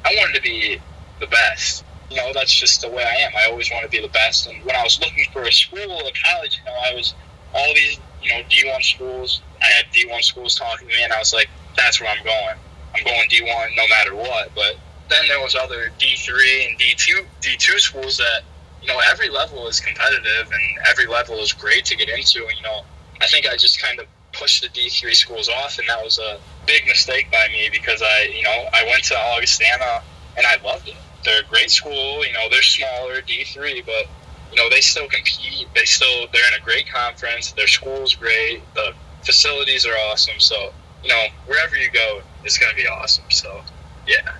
I 0.05 0.13
wanted 0.17 0.35
to 0.35 0.41
be 0.41 0.79
the 1.19 1.27
best. 1.27 1.83
You 2.09 2.17
know, 2.17 2.31
that's 2.33 2.53
just 2.53 2.81
the 2.81 2.89
way 2.89 3.03
I 3.03 3.15
am. 3.25 3.31
I 3.35 3.49
always 3.49 3.69
want 3.71 3.83
to 3.83 3.89
be 3.89 3.99
the 3.99 4.13
best. 4.13 4.47
And 4.47 4.63
when 4.63 4.75
I 4.75 4.83
was 4.83 4.99
looking 4.99 5.25
for 5.33 5.43
a 5.43 5.51
school, 5.51 5.99
a 5.99 6.11
college, 6.27 6.59
you 6.59 6.65
know, 6.65 6.77
I 6.85 6.93
was 6.93 7.15
all 7.53 7.73
these, 7.73 7.99
you 8.21 8.29
know, 8.29 8.41
D1 8.47 8.83
schools. 8.83 9.41
I 9.61 9.65
had 9.65 9.85
D1 9.91 10.23
schools 10.23 10.55
talking 10.55 10.87
to 10.87 10.93
me, 10.95 11.03
and 11.03 11.11
I 11.11 11.19
was 11.19 11.33
like, 11.33 11.49
that's 11.75 11.99
where 11.99 12.09
I'm 12.09 12.23
going. 12.23 12.55
I'm 12.95 13.03
going 13.03 13.27
D1 13.29 13.75
no 13.75 13.87
matter 13.87 14.15
what. 14.15 14.53
But 14.53 14.77
then 15.09 15.27
there 15.27 15.41
was 15.41 15.55
other 15.55 15.91
D3 15.99 16.67
and 16.67 16.79
D2 16.79 17.25
D2 17.41 17.79
schools 17.79 18.17
that, 18.17 18.41
you 18.81 18.87
know, 18.87 18.99
every 19.09 19.29
level 19.29 19.67
is 19.67 19.79
competitive 19.79 20.51
and 20.51 20.87
every 20.87 21.07
level 21.07 21.39
is 21.39 21.53
great 21.53 21.85
to 21.85 21.95
get 21.95 22.09
into. 22.09 22.45
And, 22.45 22.55
you 22.57 22.63
know, 22.63 22.81
I 23.21 23.27
think 23.27 23.47
I 23.47 23.55
just 23.57 23.81
kind 23.81 23.99
of 23.99 24.07
pushed 24.39 24.61
the 24.61 24.69
D3 24.69 25.13
schools 25.13 25.49
off, 25.49 25.79
and 25.79 25.87
that 25.89 26.03
was 26.03 26.19
a 26.19 26.39
big 26.65 26.85
mistake 26.85 27.31
by 27.31 27.47
me 27.51 27.69
because 27.71 28.01
I, 28.01 28.31
you 28.35 28.43
know, 28.43 28.65
I 28.73 28.85
went 28.85 29.03
to 29.05 29.17
Augustana 29.17 30.01
and 30.37 30.45
I 30.45 30.57
loved 30.63 30.87
it. 30.87 30.95
They're 31.23 31.41
a 31.41 31.45
great 31.45 31.71
school. 31.71 32.25
You 32.25 32.33
know, 32.33 32.47
they're 32.49 32.61
smaller, 32.61 33.21
D3, 33.21 33.85
but 33.85 34.07
you 34.51 34.57
know 34.57 34.69
they 34.69 34.81
still 34.81 35.07
compete. 35.07 35.67
They 35.73 35.85
still 35.85 36.27
they're 36.31 36.47
in 36.47 36.61
a 36.61 36.63
great 36.63 36.87
conference. 36.87 37.51
Their 37.51 37.67
school's 37.67 38.15
great. 38.15 38.61
The 38.73 38.93
facilities 39.23 39.85
are 39.85 39.95
awesome. 40.09 40.39
So 40.39 40.71
you 41.03 41.09
know 41.09 41.25
wherever 41.47 41.75
you 41.75 41.89
go, 41.91 42.21
it's 42.43 42.57
going 42.57 42.69
to 42.69 42.75
be 42.75 42.87
awesome. 42.87 43.25
So 43.29 43.61
yeah. 44.07 44.35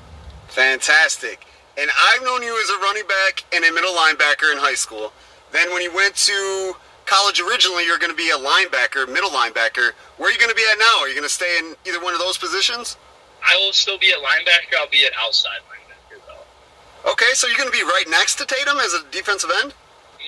Fantastic. 0.48 1.46
And 1.78 1.90
I've 2.08 2.24
known 2.24 2.42
you 2.42 2.58
as 2.62 2.70
a 2.70 2.80
running 2.80 3.08
back 3.08 3.44
and 3.54 3.66
a 3.66 3.72
middle 3.74 3.94
linebacker 3.94 4.52
in 4.54 4.58
high 4.58 4.76
school. 4.76 5.12
Then 5.52 5.74
when 5.74 5.82
you 5.82 5.94
went 5.94 6.16
to 6.16 6.76
college 7.06 7.40
originally, 7.40 7.86
you're 7.86 7.98
going 7.98 8.12
to 8.12 8.18
be 8.18 8.30
a 8.30 8.38
linebacker, 8.38 9.08
middle 9.08 9.30
linebacker. 9.30 9.92
Where 10.18 10.30
are 10.30 10.34
you 10.34 10.40
going 10.40 10.50
to 10.50 10.56
be 10.56 10.66
at 10.72 10.78
now? 10.78 11.00
Are 11.02 11.08
you 11.08 11.16
going 11.16 11.28
to 11.28 11.34
stay 11.34 11.58
in 11.60 11.76
either 11.86 12.02
one 12.02 12.14
of 12.14 12.20
those 12.20 12.38
positions? 12.38 12.98
I 13.44 13.56
will 13.58 13.74
still 13.74 13.98
be 13.98 14.12
a 14.12 14.18
linebacker. 14.18 14.78
I'll 14.80 14.90
be 14.90 15.06
an 15.06 15.12
outside 15.20 15.60
linebacker 15.70 16.20
though. 16.28 17.12
Okay, 17.12 17.34
so 17.34 17.48
you're 17.48 17.58
going 17.58 17.72
to 17.72 17.78
be 17.78 17.84
right 17.84 18.06
next 18.10 18.36
to 18.36 18.46
Tatum 18.46 18.78
as 18.78 18.94
a 18.94 19.04
defensive 19.12 19.52
end? 19.62 19.74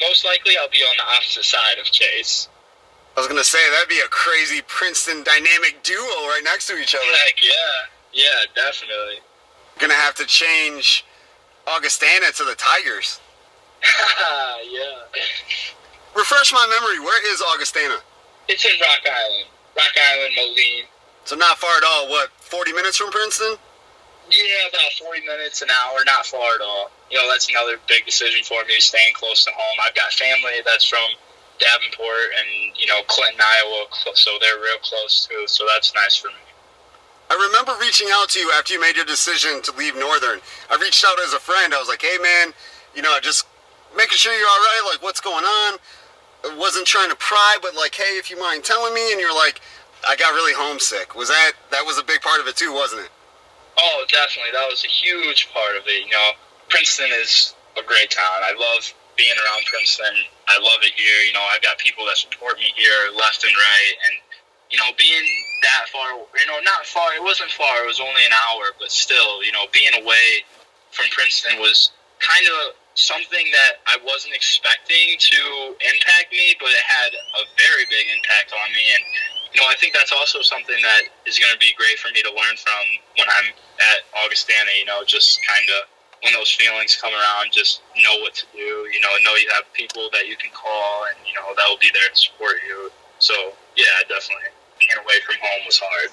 Most 0.02 0.26
likely, 0.26 0.54
I'll 0.62 0.70
be 0.70 0.84
on 0.84 0.96
the 0.98 1.16
opposite 1.16 1.44
side 1.44 1.80
of 1.80 1.86
Chase. 1.86 2.48
I 3.16 3.20
was 3.20 3.28
going 3.28 3.42
to 3.42 3.50
say, 3.50 3.58
that'd 3.72 3.90
be 3.90 4.00
a 4.00 4.10
crazy 4.10 4.62
Princeton 4.68 5.24
dynamic 5.24 5.82
duo 5.82 6.06
right 6.30 6.42
next 6.44 6.68
to 6.68 6.78
each 6.78 6.94
other. 6.94 7.04
Heck 7.04 7.42
yeah, 7.42 7.88
yeah, 8.13 8.46
definitely. 8.54 9.26
Going 9.80 9.90
to 9.90 9.96
have 9.98 10.13
to 10.16 10.26
change 10.26 11.04
Augustana 11.66 12.32
to 12.36 12.44
the 12.44 12.54
Tigers. 12.54 13.20
yeah. 14.72 15.02
Refresh 16.17 16.51
my 16.51 16.65
memory, 16.65 16.97
where 16.99 17.21
is 17.32 17.43
Augustana? 17.53 18.01
It's 18.49 18.65
in 18.65 18.73
Rock 18.82 19.06
Island. 19.06 19.45
Rock 19.77 19.93
Island, 19.93 20.34
Moline. 20.34 20.89
So 21.25 21.36
not 21.36 21.60
far 21.60 21.69
at 21.77 21.84
all, 21.86 22.10
what, 22.10 22.32
40 22.41 22.73
minutes 22.73 22.97
from 22.97 23.12
Princeton? 23.12 23.53
Yeah, 24.25 24.65
about 24.67 24.91
40 24.97 25.21
minutes 25.21 25.62
an 25.62 25.69
hour, 25.69 26.01
not 26.10 26.25
far 26.25 26.56
at 26.56 26.62
all. 26.62 26.89
You 27.12 27.21
know, 27.21 27.30
that's 27.30 27.49
another 27.49 27.77
big 27.88 28.08
decision 28.08 28.43
for 28.43 28.65
me, 28.65 28.80
staying 28.80 29.13
close 29.13 29.45
to 29.45 29.51
home. 29.53 29.77
I've 29.86 29.93
got 29.93 30.12
family 30.12 30.58
that's 30.65 30.89
from 30.89 31.06
Davenport 31.62 32.34
and, 32.41 32.73
you 32.82 32.88
know, 32.88 33.06
Clinton, 33.06 33.38
Iowa, 33.38 33.86
so 34.15 34.32
they're 34.41 34.58
real 34.58 34.82
close 34.82 35.30
too, 35.30 35.45
so 35.45 35.69
that's 35.69 35.93
nice 35.93 36.15
for 36.17 36.30
me. 36.30 36.43
I 37.30 37.38
remember 37.38 37.77
reaching 37.80 38.08
out 38.12 38.30
to 38.30 38.39
you 38.39 38.51
after 38.58 38.73
you 38.73 38.82
made 38.82 38.95
your 38.95 39.06
decision 39.06 39.62
to 39.62 39.71
leave 39.77 39.93
Northern. 39.93 40.41
I 40.71 40.82
reached 40.82 41.06
out 41.06 41.19
as 41.19 41.34
a 41.34 41.39
friend. 41.39 41.75
I 41.75 41.80
was 41.80 41.89
like, 41.89 42.01
hey, 42.01 42.17
man, 42.17 42.53
you 42.95 43.03
know, 43.03 43.13
just 43.21 43.45
making 43.95 44.17
sure 44.17 44.34
you're 44.34 44.47
all 44.47 44.65
right. 44.65 44.89
Like, 44.91 45.03
what's 45.03 45.21
going 45.21 45.45
on? 45.45 45.77
Wasn't 46.55 46.86
trying 46.88 47.10
to 47.10 47.15
pry, 47.17 47.57
but 47.62 47.75
like, 47.75 47.95
hey, 47.95 48.17
if 48.17 48.29
you 48.29 48.39
mind 48.39 48.63
telling 48.63 48.93
me. 48.93 49.12
And 49.12 49.19
you're 49.19 49.36
like, 49.36 49.60
I 50.07 50.15
got 50.15 50.33
really 50.33 50.53
homesick. 50.53 51.15
Was 51.15 51.27
that, 51.27 51.53
that 51.71 51.86
was 51.86 51.97
a 51.97 52.03
big 52.03 52.21
part 52.21 52.39
of 52.39 52.47
it 52.47 52.55
too, 52.55 52.73
wasn't 52.73 53.03
it? 53.03 53.12
Oh, 53.79 54.05
definitely. 54.10 54.51
That 54.53 54.67
was 54.69 54.86
a 54.86 54.88
huge 54.88 55.49
part 55.53 55.75
of 55.77 55.83
it. 55.86 56.05
You 56.05 56.12
know, 56.12 56.31
Princeton 56.69 57.10
is 57.13 57.53
a 57.77 57.83
great 57.83 58.10
town. 58.10 58.41
I 58.41 58.53
love 58.57 58.93
being 59.17 59.36
around 59.38 59.65
Princeton. 59.65 60.13
I 60.47 60.57
love 60.62 60.81
it 60.81 60.93
here. 60.93 61.21
You 61.25 61.33
know, 61.33 61.45
I've 61.53 61.62
got 61.62 61.77
people 61.77 62.05
that 62.05 62.17
support 62.17 62.57
me 62.57 62.73
here 62.75 63.12
left 63.17 63.43
and 63.43 63.53
right. 63.53 63.93
And, 64.05 64.15
you 64.69 64.77
know, 64.77 64.93
being 64.97 65.25
that 65.63 65.89
far, 65.89 66.13
you 66.13 66.47
know, 66.47 66.60
not 66.63 66.86
far, 66.86 67.13
it 67.13 67.23
wasn't 67.23 67.49
far, 67.51 67.83
it 67.83 67.88
was 67.88 67.99
only 67.99 68.25
an 68.25 68.33
hour, 68.33 68.75
but 68.79 68.91
still, 68.91 69.43
you 69.43 69.51
know, 69.51 69.65
being 69.73 69.93
away 69.95 70.43
from 70.91 71.05
Princeton 71.12 71.60
was 71.60 71.91
kind 72.19 72.45
of 72.45 72.75
something 72.97 73.45
that 73.53 73.86
I 73.86 74.01
wasn't 74.01 74.33
expecting 74.33 75.21
to 75.21 75.41
impact 75.77 76.33
me, 76.33 76.57
but 76.57 76.73
it 76.73 76.86
had 76.86 77.13
a 77.13 77.43
very 77.55 77.86
big 77.88 78.10
impact 78.10 78.51
on 78.51 78.67
me. 78.73 78.86
And, 78.97 79.05
you 79.53 79.62
know, 79.62 79.69
I 79.69 79.77
think 79.77 79.93
that's 79.93 80.12
also 80.12 80.41
something 80.41 80.77
that 80.81 81.13
is 81.29 81.38
going 81.38 81.53
to 81.53 81.62
be 81.62 81.77
great 81.77 82.01
for 82.01 82.10
me 82.10 82.25
to 82.25 82.31
learn 82.33 82.57
from 82.57 82.83
when 83.21 83.29
I'm 83.29 83.53
at 83.93 84.10
Augustana, 84.25 84.73
you 84.73 84.89
know, 84.89 85.05
just 85.05 85.39
kind 85.45 85.69
of 85.77 85.86
when 86.25 86.33
those 86.33 86.49
feelings 86.49 86.97
come 86.97 87.13
around, 87.13 87.53
just 87.53 87.86
know 88.01 88.17
what 88.25 88.33
to 88.33 88.45
do. 88.53 88.89
You 88.89 88.99
know, 89.01 89.13
know 89.21 89.38
you 89.38 89.49
have 89.53 89.69
people 89.73 90.10
that 90.13 90.25
you 90.25 90.36
can 90.36 90.49
call, 90.49 91.05
and 91.13 91.17
you 91.27 91.33
know 91.38 91.53
that 91.53 91.65
will 91.69 91.77
be 91.77 91.93
there 91.93 92.10
to 92.10 92.17
support 92.17 92.57
you. 92.65 92.89
So 93.19 93.53
yeah, 93.77 93.86
definitely 94.10 94.49
being 94.81 94.97
away 94.97 95.21
from 95.25 95.36
home 95.38 95.62
was 95.65 95.77
hard. 95.77 96.10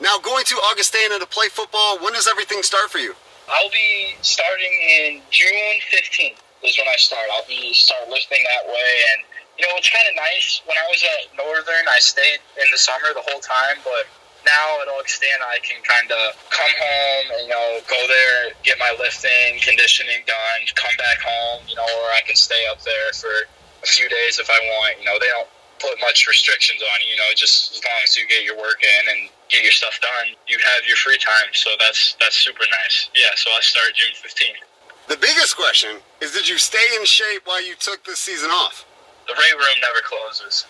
Now 0.00 0.18
going 0.20 0.44
to 0.44 0.56
Augustana 0.70 1.18
to 1.18 1.26
play 1.26 1.48
football, 1.48 1.98
when 2.04 2.12
does 2.12 2.28
everything 2.28 2.62
start 2.62 2.90
for 2.90 2.98
you? 2.98 3.16
I'll 3.48 3.70
be 3.70 4.16
starting 4.22 4.72
in 4.72 5.22
June 5.30 5.78
15th. 5.92 6.42
Is 6.64 6.78
when 6.78 6.88
I 6.88 6.96
start. 6.96 7.28
I'll 7.36 7.46
be 7.46 7.70
start 7.76 8.08
lifting 8.08 8.42
that 8.42 8.64
way, 8.66 8.92
and 9.12 9.22
you 9.60 9.62
know 9.68 9.76
it's 9.76 9.92
kind 9.92 10.08
of 10.08 10.16
nice. 10.16 10.64
When 10.64 10.74
I 10.74 10.86
was 10.88 11.04
at 11.04 11.36
Northern, 11.36 11.84
I 11.86 12.00
stayed 12.00 12.40
in 12.58 12.66
the 12.72 12.80
summer 12.80 13.12
the 13.12 13.22
whole 13.22 13.38
time, 13.44 13.76
but 13.84 14.08
now 14.46 14.80
at 14.80 14.88
Augustana, 14.88 15.42
I 15.42 15.58
can 15.60 15.82
kind 15.82 16.08
of 16.08 16.38
come 16.54 16.70
home 16.78 17.26
and, 17.34 17.42
you 17.44 17.52
know, 17.52 17.82
go 17.90 17.98
there, 18.06 18.54
get 18.62 18.78
my 18.78 18.94
lifting, 18.94 19.58
conditioning 19.58 20.22
done, 20.22 20.60
come 20.78 20.94
back 20.96 21.18
home, 21.18 21.66
you 21.66 21.74
know, 21.74 21.82
or 21.82 22.06
I 22.14 22.22
can 22.22 22.38
stay 22.38 22.62
up 22.70 22.80
there 22.86 23.10
for 23.18 23.34
a 23.82 23.88
few 23.90 24.08
days 24.08 24.38
if 24.38 24.46
I 24.48 24.58
want. 24.78 25.02
You 25.02 25.06
know, 25.10 25.18
they 25.18 25.30
don't 25.34 25.50
put 25.78 25.98
much 26.00 26.26
restrictions 26.26 26.80
on 26.82 26.96
you, 27.04 27.12
you 27.12 27.16
know, 27.16 27.28
just 27.34 27.76
as 27.76 27.80
long 27.84 28.00
as 28.04 28.16
you 28.16 28.26
get 28.28 28.44
your 28.44 28.56
work 28.56 28.80
in 28.82 29.02
and 29.12 29.30
get 29.48 29.62
your 29.62 29.72
stuff 29.72 29.98
done, 30.00 30.34
you 30.48 30.58
have 30.58 30.86
your 30.86 30.96
free 30.96 31.18
time. 31.18 31.52
So 31.52 31.70
that's 31.78 32.16
that's 32.20 32.36
super 32.36 32.64
nice. 32.82 33.10
Yeah, 33.14 33.32
so 33.36 33.50
I 33.50 33.60
start 33.60 33.94
June 33.94 34.14
15th. 34.16 34.62
The 35.08 35.16
biggest 35.16 35.56
question 35.56 36.02
is 36.20 36.32
did 36.32 36.48
you 36.48 36.58
stay 36.58 36.82
in 36.98 37.04
shape 37.04 37.46
while 37.46 37.62
you 37.62 37.74
took 37.78 38.04
this 38.04 38.18
season 38.18 38.50
off? 38.50 38.84
The 39.26 39.34
weight 39.34 39.56
room 39.58 39.78
never 39.82 40.02
closes. 40.04 40.66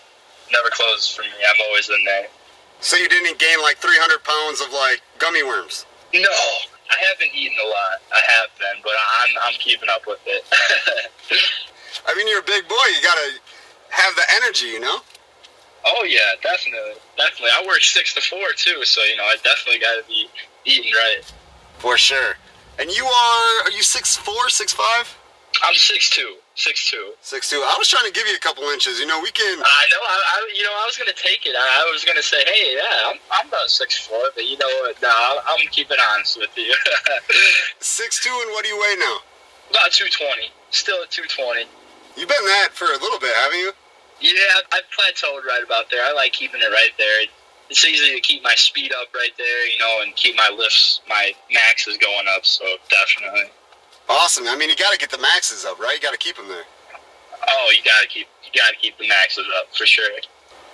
Never 0.51 0.69
closes 0.69 1.09
for 1.09 1.21
me. 1.21 1.33
I'm 1.43 1.61
always 1.67 1.89
in 1.89 2.03
there. 2.05 2.27
So 2.79 2.95
you 2.95 3.09
didn't 3.09 3.39
gain 3.39 3.61
like 3.61 3.77
300 3.77 4.23
pounds 4.23 4.61
of 4.61 4.71
like 4.71 5.01
gummy 5.17 5.43
worms? 5.43 5.85
No, 6.13 6.29
I 6.89 6.97
haven't 7.11 7.35
eaten 7.35 7.57
a 7.59 7.67
lot. 7.67 7.99
I 8.13 8.21
have 8.39 8.49
been, 8.59 8.81
but 8.83 8.93
I'm 9.21 9.31
I'm 9.43 9.57
keeping 9.59 9.89
up 9.89 10.05
with 10.07 10.21
it. 10.25 10.45
I 12.07 12.15
mean, 12.15 12.27
you're 12.27 12.39
a 12.39 12.47
big 12.47 12.67
boy. 12.67 12.85
You 12.95 13.01
gotta 13.03 13.29
have 13.89 14.15
the 14.15 14.23
energy, 14.41 14.67
you 14.67 14.79
know. 14.79 14.99
Oh 15.85 16.03
yeah, 16.03 16.35
definitely, 16.41 16.99
definitely. 17.17 17.51
I 17.55 17.65
work 17.65 17.81
six 17.81 18.13
to 18.15 18.21
four 18.21 18.47
too, 18.55 18.83
so 18.83 19.01
you 19.03 19.15
know 19.15 19.23
I 19.23 19.35
definitely 19.43 19.79
got 19.79 20.01
to 20.01 20.07
be 20.07 20.27
eating 20.65 20.91
right. 20.91 21.21
For 21.77 21.97
sure. 21.97 22.35
And 22.79 22.89
you 22.91 23.05
are 23.05 23.63
are 23.65 23.71
you 23.71 23.83
six 23.83 24.17
four, 24.17 24.49
six 24.49 24.73
five? 24.73 25.17
I'm 25.63 25.75
six 25.75 26.09
two. 26.09 26.35
Six 26.55 26.89
two. 26.89 27.13
Six 27.21 27.49
two. 27.49 27.57
I 27.57 27.75
was 27.77 27.87
trying 27.87 28.05
to 28.05 28.11
give 28.11 28.27
you 28.27 28.35
a 28.35 28.39
couple 28.39 28.63
inches. 28.69 28.99
You 28.99 29.05
know, 29.05 29.21
we 29.21 29.31
can. 29.31 29.45
I 29.45 29.83
know. 29.93 30.01
I, 30.01 30.17
I 30.27 30.49
you 30.55 30.63
know, 30.63 30.73
I 30.73 30.85
was 30.85 30.97
gonna 30.97 31.15
take 31.15 31.45
it. 31.45 31.55
I, 31.55 31.87
I 31.87 31.91
was 31.91 32.03
gonna 32.03 32.23
say, 32.23 32.37
hey, 32.45 32.75
yeah, 32.75 33.09
I'm, 33.09 33.17
I'm 33.31 33.47
about 33.47 33.69
six 33.69 33.97
four, 33.97 34.21
but 34.35 34.45
you 34.45 34.57
know 34.57 34.69
what? 34.81 35.01
No, 35.01 35.09
I'm 35.47 35.67
keeping 35.69 35.97
honest 36.13 36.37
with 36.37 36.49
you. 36.57 36.73
six 37.79 38.23
two, 38.23 38.33
and 38.43 38.51
what 38.51 38.63
do 38.63 38.69
you 38.69 38.79
weigh 38.79 38.95
now? 38.99 39.17
About 39.71 39.91
two 39.91 40.09
twenty. 40.09 40.51
Still 40.71 41.01
at 41.03 41.11
two 41.11 41.25
twenty. 41.29 41.65
You've 42.17 42.27
been 42.27 42.45
that 42.45 42.69
for 42.73 42.85
a 42.85 42.97
little 42.97 43.19
bit, 43.19 43.29
haven't 43.35 43.59
you? 43.59 43.71
Yeah, 44.19 44.73
I've 44.73 44.89
plateaued 44.89 45.45
right 45.45 45.61
about 45.63 45.91
there. 45.91 46.03
I 46.03 46.11
like 46.13 46.33
keeping 46.33 46.61
it 46.61 46.73
right 46.73 46.89
there. 46.97 47.29
It's 47.69 47.85
easy 47.85 48.15
to 48.15 48.21
keep 48.21 48.41
my 48.43 48.55
speed 48.55 48.91
up 48.99 49.13
right 49.13 49.33
there, 49.37 49.67
you 49.69 49.77
know, 49.77 50.01
and 50.01 50.15
keep 50.15 50.35
my 50.35 50.49
lifts, 50.57 51.01
my 51.07 51.31
maxes 51.53 51.97
going 51.97 52.25
up. 52.35 52.43
So 52.43 52.65
definitely. 52.89 53.51
Awesome. 54.09 54.47
I 54.47 54.55
mean, 54.55 54.69
you 54.69 54.75
got 54.75 54.91
to 54.93 54.97
get 54.97 55.11
the 55.11 55.19
maxes 55.19 55.63
up, 55.63 55.79
right? 55.79 55.93
You 55.95 56.01
got 56.01 56.13
to 56.13 56.17
keep 56.17 56.37
them 56.37 56.47
there. 56.47 56.65
Oh, 57.49 57.71
you 57.75 57.83
got 57.83 58.01
to 58.01 58.07
keep 58.07 58.27
you 58.43 58.49
got 58.59 58.73
to 58.73 58.79
keep 58.81 58.97
the 58.97 59.07
maxes 59.07 59.45
up 59.59 59.75
for 59.75 59.85
sure. 59.85 60.09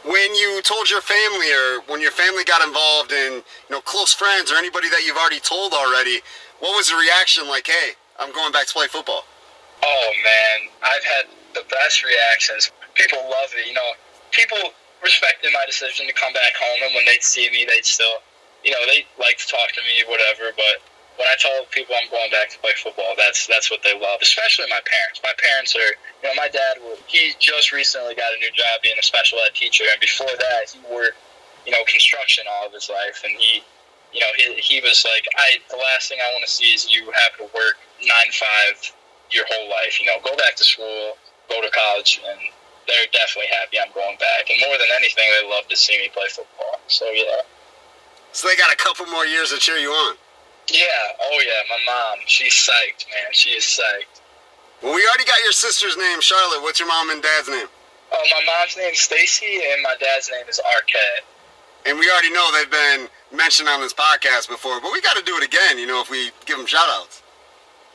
When 0.05 0.35
you 0.35 0.61
told 0.63 0.89
your 0.89 1.01
family, 1.01 1.51
or 1.51 1.81
when 1.87 1.99
your 1.99 2.11
family 2.11 2.43
got 2.43 2.65
involved 2.65 3.11
in, 3.11 3.33
you 3.33 3.71
know, 3.71 3.81
close 3.81 4.13
friends 4.13 4.51
or 4.51 4.55
anybody 4.55 4.89
that 4.89 5.03
you've 5.05 5.17
already 5.17 5.39
told 5.39 5.73
already, 5.73 6.19
what 6.59 6.75
was 6.77 6.89
the 6.89 6.95
reaction 6.95 7.47
like? 7.47 7.67
Hey, 7.67 7.91
I'm 8.19 8.31
going 8.31 8.51
back 8.51 8.67
to 8.67 8.73
play 8.73 8.87
football. 8.87 9.25
Oh 9.83 10.09
man, 10.23 10.71
I've 10.81 11.03
had 11.03 11.25
the 11.53 11.65
best 11.67 12.03
reactions. 12.03 12.71
People 12.95 13.19
love 13.27 13.51
it. 13.51 13.67
You 13.67 13.75
know, 13.75 13.91
people 14.31 14.71
respected 15.03 15.51
my 15.51 15.67
decision 15.67 16.07
to 16.07 16.13
come 16.15 16.31
back 16.31 16.55
home, 16.55 16.79
and 16.87 16.95
when 16.95 17.03
they'd 17.05 17.21
see 17.21 17.51
me, 17.51 17.67
they'd 17.67 17.85
still, 17.85 18.23
you 18.63 18.71
know, 18.71 18.79
they 18.87 19.03
like 19.19 19.37
to 19.43 19.47
talk 19.47 19.75
to 19.75 19.83
me, 19.83 20.07
whatever. 20.07 20.55
But 20.55 20.79
when 21.19 21.27
I 21.27 21.35
tell 21.35 21.67
people 21.69 21.93
I'm 21.99 22.07
going 22.09 22.31
back 22.31 22.49
to 22.55 22.57
play 22.63 22.71
football, 22.79 23.13
that's 23.19 23.45
that's 23.45 23.69
what 23.69 23.83
they 23.83 23.93
love. 23.93 24.23
Especially 24.23 24.65
my 24.71 24.81
parents. 24.87 25.19
My 25.19 25.35
parents 25.35 25.75
are, 25.75 25.91
you 26.23 26.25
know, 26.31 26.35
my 26.39 26.47
dad. 26.47 26.79
He 27.11 27.35
just 27.43 27.75
recently 27.75 28.15
got 28.15 28.31
a 28.31 28.39
new 28.39 28.51
job 28.55 28.81
being 28.81 28.97
a 28.97 29.03
special 29.03 29.37
ed 29.43 29.53
teacher, 29.53 29.83
and 29.91 29.99
before 29.99 30.31
that, 30.31 30.71
he 30.71 30.79
worked, 30.87 31.19
you 31.67 31.75
know, 31.75 31.83
construction 31.91 32.47
all 32.47 32.71
of 32.71 32.73
his 32.73 32.87
life, 32.87 33.21
and 33.27 33.35
he, 33.35 33.59
you 34.15 34.23
know, 34.23 34.31
he, 34.39 34.55
he 34.63 34.77
was 34.79 35.03
like, 35.03 35.27
I 35.35 35.59
the 35.69 35.77
last 35.77 36.07
thing 36.07 36.23
I 36.23 36.31
want 36.31 36.47
to 36.47 36.51
see 36.51 36.71
is 36.71 36.87
you 36.87 37.11
have 37.11 37.35
to 37.43 37.51
work 37.51 37.77
nine 37.99 38.31
five 38.31 38.79
your 39.33 39.45
whole 39.49 39.69
life. 39.69 39.99
You 39.99 40.05
know, 40.07 40.17
go 40.23 40.35
back 40.37 40.55
to 40.55 40.63
school, 40.63 41.17
go 41.49 41.61
to 41.61 41.69
college, 41.71 42.21
and 42.21 42.39
they're 42.87 43.09
definitely 43.11 43.51
happy 43.51 43.79
I'm 43.79 43.91
going 43.93 44.17
back. 44.17 44.49
And 44.49 44.59
more 44.61 44.77
than 44.77 44.89
anything, 44.95 45.25
they 45.27 45.49
love 45.49 45.67
to 45.69 45.75
see 45.75 45.97
me 45.97 46.09
play 46.13 46.27
football. 46.29 46.79
So 46.87 47.09
yeah. 47.11 47.41
So 48.31 48.47
they 48.47 48.55
got 48.55 48.73
a 48.73 48.77
couple 48.77 49.05
more 49.07 49.25
years 49.25 49.51
to 49.51 49.57
cheer 49.57 49.77
you 49.77 49.91
on. 49.91 50.17
Yeah, 50.71 50.85
oh 51.21 51.39
yeah, 51.43 51.61
my 51.69 51.79
mom. 51.85 52.19
She's 52.25 52.53
psyched, 52.53 53.09
man. 53.11 53.33
She 53.33 53.51
is 53.51 53.63
psyched. 53.63 54.21
Well, 54.81 54.95
we 54.95 55.05
already 55.07 55.25
got 55.25 55.41
your 55.43 55.51
sister's 55.51 55.97
name, 55.97 56.19
Charlotte. 56.21 56.61
What's 56.61 56.79
your 56.79 56.87
mom 56.87 57.09
and 57.09 57.21
dad's 57.21 57.49
name? 57.49 57.67
Oh, 58.11 58.23
my 58.29 58.41
mom's 58.45 58.77
name 58.77 58.91
is 58.91 58.99
Stacy, 58.99 59.61
and 59.71 59.81
my 59.81 59.95
dad's 59.99 60.29
name 60.29 60.47
is 60.47 60.59
Arquette. 60.59 61.25
And 61.85 61.97
we 61.97 62.09
already 62.11 62.31
know 62.31 62.47
they've 62.53 62.69
been 62.69 63.09
mentioned 63.35 63.67
on 63.67 63.81
this 63.81 63.93
podcast 63.93 64.47
before, 64.47 64.79
but 64.79 64.91
we 64.91 65.01
got 65.01 65.17
to 65.17 65.23
do 65.23 65.35
it 65.35 65.43
again, 65.43 65.79
you 65.79 65.87
know, 65.87 66.01
if 66.01 66.09
we 66.09 66.31
give 66.45 66.57
them 66.57 66.67
shout 66.67 66.87
outs. 66.89 67.22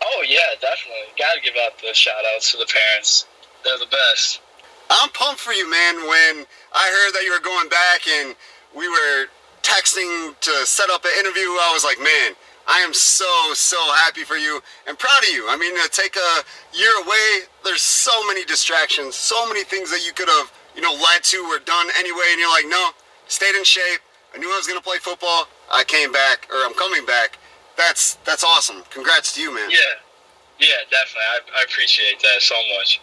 Oh, 0.02 0.24
yeah, 0.26 0.38
definitely. 0.60 1.10
Got 1.18 1.34
to 1.34 1.40
give 1.40 1.54
out 1.64 1.78
the 1.78 1.92
shout 1.94 2.22
outs 2.34 2.52
to 2.52 2.58
the 2.58 2.66
parents. 2.66 3.26
They're 3.64 3.78
the 3.78 3.90
best. 3.90 4.40
I'm 4.90 5.10
pumped 5.10 5.40
for 5.40 5.52
you, 5.52 5.68
man. 5.70 5.96
When 5.96 6.46
I 6.72 6.86
heard 6.88 7.12
that 7.14 7.22
you 7.24 7.32
were 7.32 7.44
going 7.44 7.68
back 7.68 8.06
and 8.08 8.34
we 8.74 8.88
were 8.88 9.26
texting 9.62 10.38
to 10.40 10.66
set 10.66 10.88
up 10.90 11.04
an 11.04 11.10
interview, 11.18 11.48
I 11.48 11.70
was 11.74 11.84
like, 11.84 11.98
man, 11.98 12.32
I 12.68 12.80
am 12.80 12.94
so, 12.94 13.28
so 13.54 13.76
happy 14.04 14.24
for 14.24 14.36
you 14.36 14.60
and 14.86 14.98
proud 14.98 15.22
of 15.22 15.30
you. 15.30 15.46
I 15.48 15.56
mean, 15.56 15.74
to 15.74 15.88
take 15.90 16.16
a 16.16 16.76
year 16.76 16.92
away, 17.04 17.48
there's 17.64 17.82
so 17.82 18.12
many 18.26 18.44
distractions, 18.44 19.16
so 19.16 19.46
many 19.48 19.64
things 19.64 19.90
that 19.90 20.06
you 20.06 20.12
could 20.12 20.28
have, 20.28 20.52
you 20.74 20.82
know, 20.82 20.92
led 20.92 21.24
to 21.24 21.38
or 21.48 21.58
done 21.58 21.88
anyway, 21.98 22.28
and 22.30 22.38
you're 22.38 22.50
like, 22.50 22.66
no, 22.68 22.90
stayed 23.26 23.56
in 23.56 23.64
shape. 23.64 24.00
I 24.34 24.38
knew 24.38 24.48
I 24.52 24.56
was 24.56 24.66
to 24.66 24.80
play 24.80 24.98
football. 24.98 25.48
I 25.72 25.84
came 25.84 26.12
back, 26.12 26.46
or 26.50 26.64
I'm 26.64 26.74
coming 26.74 27.04
back. 27.04 27.38
That's 27.78 28.18
that's 28.26 28.42
awesome. 28.42 28.82
Congrats 28.90 29.32
to 29.34 29.40
you, 29.40 29.54
man. 29.54 29.70
Yeah, 29.70 29.78
yeah, 30.58 30.82
definitely. 30.90 31.54
I, 31.54 31.60
I 31.60 31.62
appreciate 31.62 32.18
that 32.20 32.42
so 32.42 32.56
much. 32.76 33.00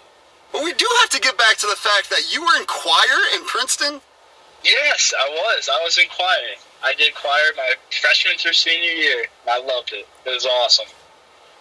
But 0.51 0.63
we 0.63 0.73
do 0.73 0.85
have 1.01 1.09
to 1.11 1.19
get 1.19 1.37
back 1.37 1.55
to 1.57 1.67
the 1.67 1.79
fact 1.79 2.09
that 2.11 2.31
you 2.31 2.41
were 2.41 2.59
in 2.59 2.65
choir 2.67 3.19
in 3.35 3.45
Princeton. 3.45 4.01
Yes, 4.63 5.13
I 5.17 5.29
was. 5.29 5.69
I 5.71 5.81
was 5.83 5.97
in 5.97 6.09
choir. 6.09 6.59
I 6.83 6.93
did 6.93 7.15
choir 7.15 7.55
my 7.55 7.73
freshman 8.01 8.35
through 8.37 8.53
senior 8.53 8.91
year. 8.91 9.25
I 9.49 9.59
loved 9.59 9.93
it. 9.93 10.07
It 10.25 10.29
was 10.29 10.45
awesome. 10.45 10.87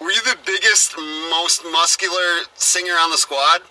Were 0.00 0.11
you 0.11 0.22
the 0.22 0.38
biggest, 0.44 0.96
most 1.31 1.64
muscular 1.70 2.44
singer 2.55 2.94
on 2.98 3.11
the 3.11 3.16
squad? 3.16 3.62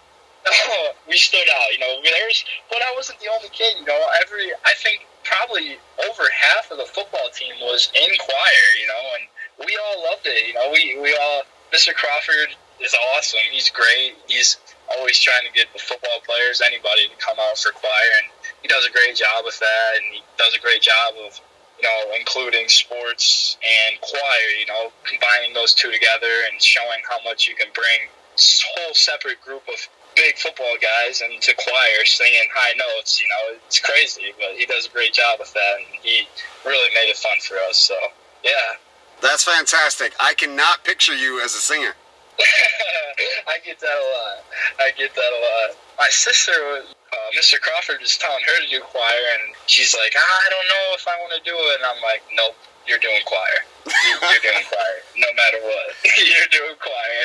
Oh, 0.48 0.92
we 1.10 1.18
stood 1.18 1.48
out. 1.50 1.74
You 1.74 1.80
know, 1.80 2.00
there's, 2.04 2.46
but 2.70 2.80
I 2.80 2.94
wasn't 2.96 3.20
the 3.20 3.28
only 3.36 3.50
kid. 3.50 3.76
You 3.80 3.86
know, 3.86 4.00
every 4.22 4.52
I 4.66 4.74
think 4.78 5.06
probably 5.24 5.78
over 6.08 6.24
half 6.32 6.72
of 6.72 6.78
the 6.78 6.86
football 6.86 7.30
team 7.34 7.54
was 7.62 7.92
in 7.96 8.12
choir. 8.20 8.68
You 8.80 8.88
know, 8.88 9.04
and 9.20 9.24
we 9.68 9.72
all 9.78 10.04
loved 10.04 10.26
it. 10.26 10.48
You 10.48 10.54
know, 10.54 10.70
we 10.72 11.00
we 11.02 11.16
all 11.16 11.44
Mr. 11.74 11.94
Crawford 11.94 12.56
is 12.82 12.96
awesome. 13.16 13.42
He's 13.52 13.70
great. 13.70 14.16
He's 14.28 14.58
always 14.98 15.18
trying 15.18 15.46
to 15.46 15.54
get 15.54 15.72
the 15.74 15.80
football 15.80 16.22
players, 16.26 16.62
anybody, 16.62 17.08
to 17.08 17.18
come 17.18 17.38
out 17.40 17.58
for 17.58 17.72
choir, 17.72 18.12
and 18.22 18.30
he 18.62 18.68
does 18.68 18.86
a 18.86 18.92
great 18.92 19.16
job 19.16 19.46
with 19.46 19.58
that, 19.60 19.90
and 19.98 20.06
he 20.14 20.22
does 20.38 20.54
a 20.56 20.60
great 20.60 20.82
job 20.82 21.16
of, 21.26 21.40
you 21.80 21.84
know, 21.88 22.14
including 22.20 22.68
sports 22.68 23.58
and 23.64 24.00
choir, 24.02 24.48
you 24.60 24.68
know, 24.68 24.92
combining 25.04 25.54
those 25.54 25.74
two 25.74 25.90
together 25.90 26.34
and 26.52 26.62
showing 26.62 27.02
how 27.10 27.18
much 27.24 27.48
you 27.48 27.56
can 27.56 27.68
bring 27.74 28.10
whole 28.36 28.94
separate 28.94 29.42
group 29.42 29.62
of 29.68 29.78
big 30.15 30.38
football 30.38 30.76
guys 30.82 31.21
into 31.21 31.54
choir 31.56 32.06
singing 32.06 32.47
high 32.54 32.73
notes, 32.78 33.19
you 33.19 33.28
know, 33.28 33.58
it's 33.65 33.80
crazy, 33.80 34.34
but 34.38 34.58
he 34.58 34.65
does 34.65 34.88
a 34.88 34.89
great 34.89 35.13
job 35.13 35.39
with 35.39 35.54
that 35.54 35.73
and 35.78 35.88
he 36.02 36.28
really 36.65 36.93
made 36.93 37.10
it 37.10 37.17
fun 37.17 37.38
for 37.41 37.56
us. 37.69 37.78
So, 37.78 37.95
yeah. 38.43 38.78
That's 39.21 39.43
fantastic. 39.43 40.13
I 40.19 40.34
cannot 40.34 40.84
picture 40.84 41.15
you 41.15 41.41
as 41.41 41.56
a 41.56 41.63
singer. 41.63 41.93
I 43.47 43.60
get 43.63 43.80
that 43.80 43.93
a 43.93 44.06
lot. 44.10 44.38
I 44.80 44.91
get 44.97 45.13
that 45.13 45.32
a 45.32 45.39
lot. 45.39 45.78
My 45.97 46.10
sister, 46.10 46.52
uh, 46.54 47.30
Mr. 47.38 47.62
Crawford, 47.62 48.02
is 48.02 48.17
telling 48.17 48.41
her 48.41 48.58
to 48.65 48.69
do 48.69 48.82
choir, 48.82 49.23
and 49.38 49.54
she's 49.67 49.93
like, 49.93 50.13
ah, 50.17 50.39
I 50.45 50.49
don't 50.49 50.67
know 50.67 50.86
if 50.97 51.06
I 51.08 51.15
want 51.21 51.34
to 51.38 51.43
do 51.45 51.54
it. 51.54 51.76
And 51.78 51.86
I'm 51.86 52.02
like, 52.02 52.23
nope, 52.34 52.58
you're 52.88 52.99
doing 52.99 53.21
choir. 53.26 53.60
You, 53.86 54.13
you're 54.17 54.43
doing 54.43 54.65
choir, 54.71 54.97
no 55.15 55.30
matter 55.38 55.60
what. 55.62 55.88
you're 56.17 56.52
doing 56.52 56.76
choir. 56.82 57.23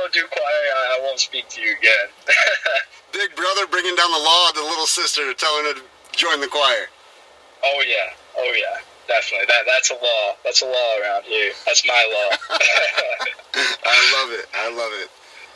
Don't 0.00 0.12
do 0.16 0.24
choir, 0.32 0.64
I, 0.80 0.96
I 0.96 1.04
won't 1.04 1.20
speak 1.20 1.48
to 1.50 1.60
you 1.60 1.76
again. 1.76 2.08
Big 3.12 3.36
brother 3.36 3.66
bringing 3.68 3.94
down 3.96 4.10
the 4.10 4.24
law 4.24 4.48
to 4.54 4.64
little 4.64 4.88
sister, 4.88 5.28
telling 5.34 5.66
her 5.66 5.74
to 5.74 5.82
join 6.16 6.40
the 6.40 6.48
choir. 6.48 6.88
Oh 7.62 7.84
yeah, 7.84 8.16
oh 8.38 8.52
yeah 8.56 8.80
definitely. 9.10 9.46
That 9.46 9.66
that's 9.66 9.90
a 9.90 9.98
law. 9.98 10.38
That's 10.44 10.62
a 10.62 10.66
law 10.66 10.90
around 11.02 11.24
here. 11.24 11.52
That's 11.66 11.84
my 11.84 12.00
law. 12.14 12.30
I 13.84 13.98
love 14.16 14.30
it. 14.38 14.46
I 14.54 14.70
love 14.70 14.92
it. 15.02 15.10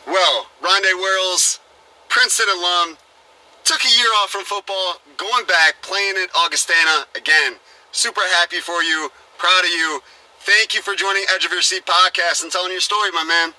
Well, 0.06 0.50
Ronde 0.60 0.92
Worrells, 1.00 1.60
Princeton 2.08 2.46
alum, 2.58 2.98
took 3.64 3.80
a 3.84 3.88
year 3.96 4.10
off 4.20 4.30
from 4.30 4.44
football, 4.44 5.00
going 5.16 5.46
back, 5.46 5.80
playing 5.80 6.16
at 6.18 6.28
Augustana 6.36 7.06
again. 7.16 7.54
Super 7.92 8.20
happy 8.42 8.60
for 8.60 8.82
you. 8.82 9.08
Proud 9.38 9.64
of 9.64 9.70
you. 9.70 10.02
Thank 10.40 10.74
you 10.74 10.82
for 10.82 10.94
joining 10.94 11.24
Edge 11.34 11.46
of 11.46 11.52
Your 11.52 11.62
Seat 11.62 11.86
podcast 11.86 12.42
and 12.42 12.52
telling 12.52 12.72
your 12.72 12.82
story, 12.82 13.10
my 13.12 13.24
man. 13.24 13.54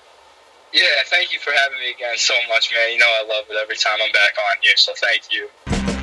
Yeah, 0.76 0.84
thank 1.06 1.32
you 1.32 1.38
for 1.38 1.52
having 1.52 1.78
me 1.78 1.90
again 1.90 2.18
so 2.18 2.34
much, 2.50 2.70
man. 2.70 2.92
You 2.92 2.98
know 2.98 3.08
I 3.08 3.24
love 3.26 3.46
it 3.48 3.56
every 3.56 3.76
time 3.76 3.96
I'm 4.04 4.12
back 4.12 4.34
on 4.36 4.60
here, 4.60 4.76
so 4.76 4.92
thank 4.94 5.32
you. 5.32 5.95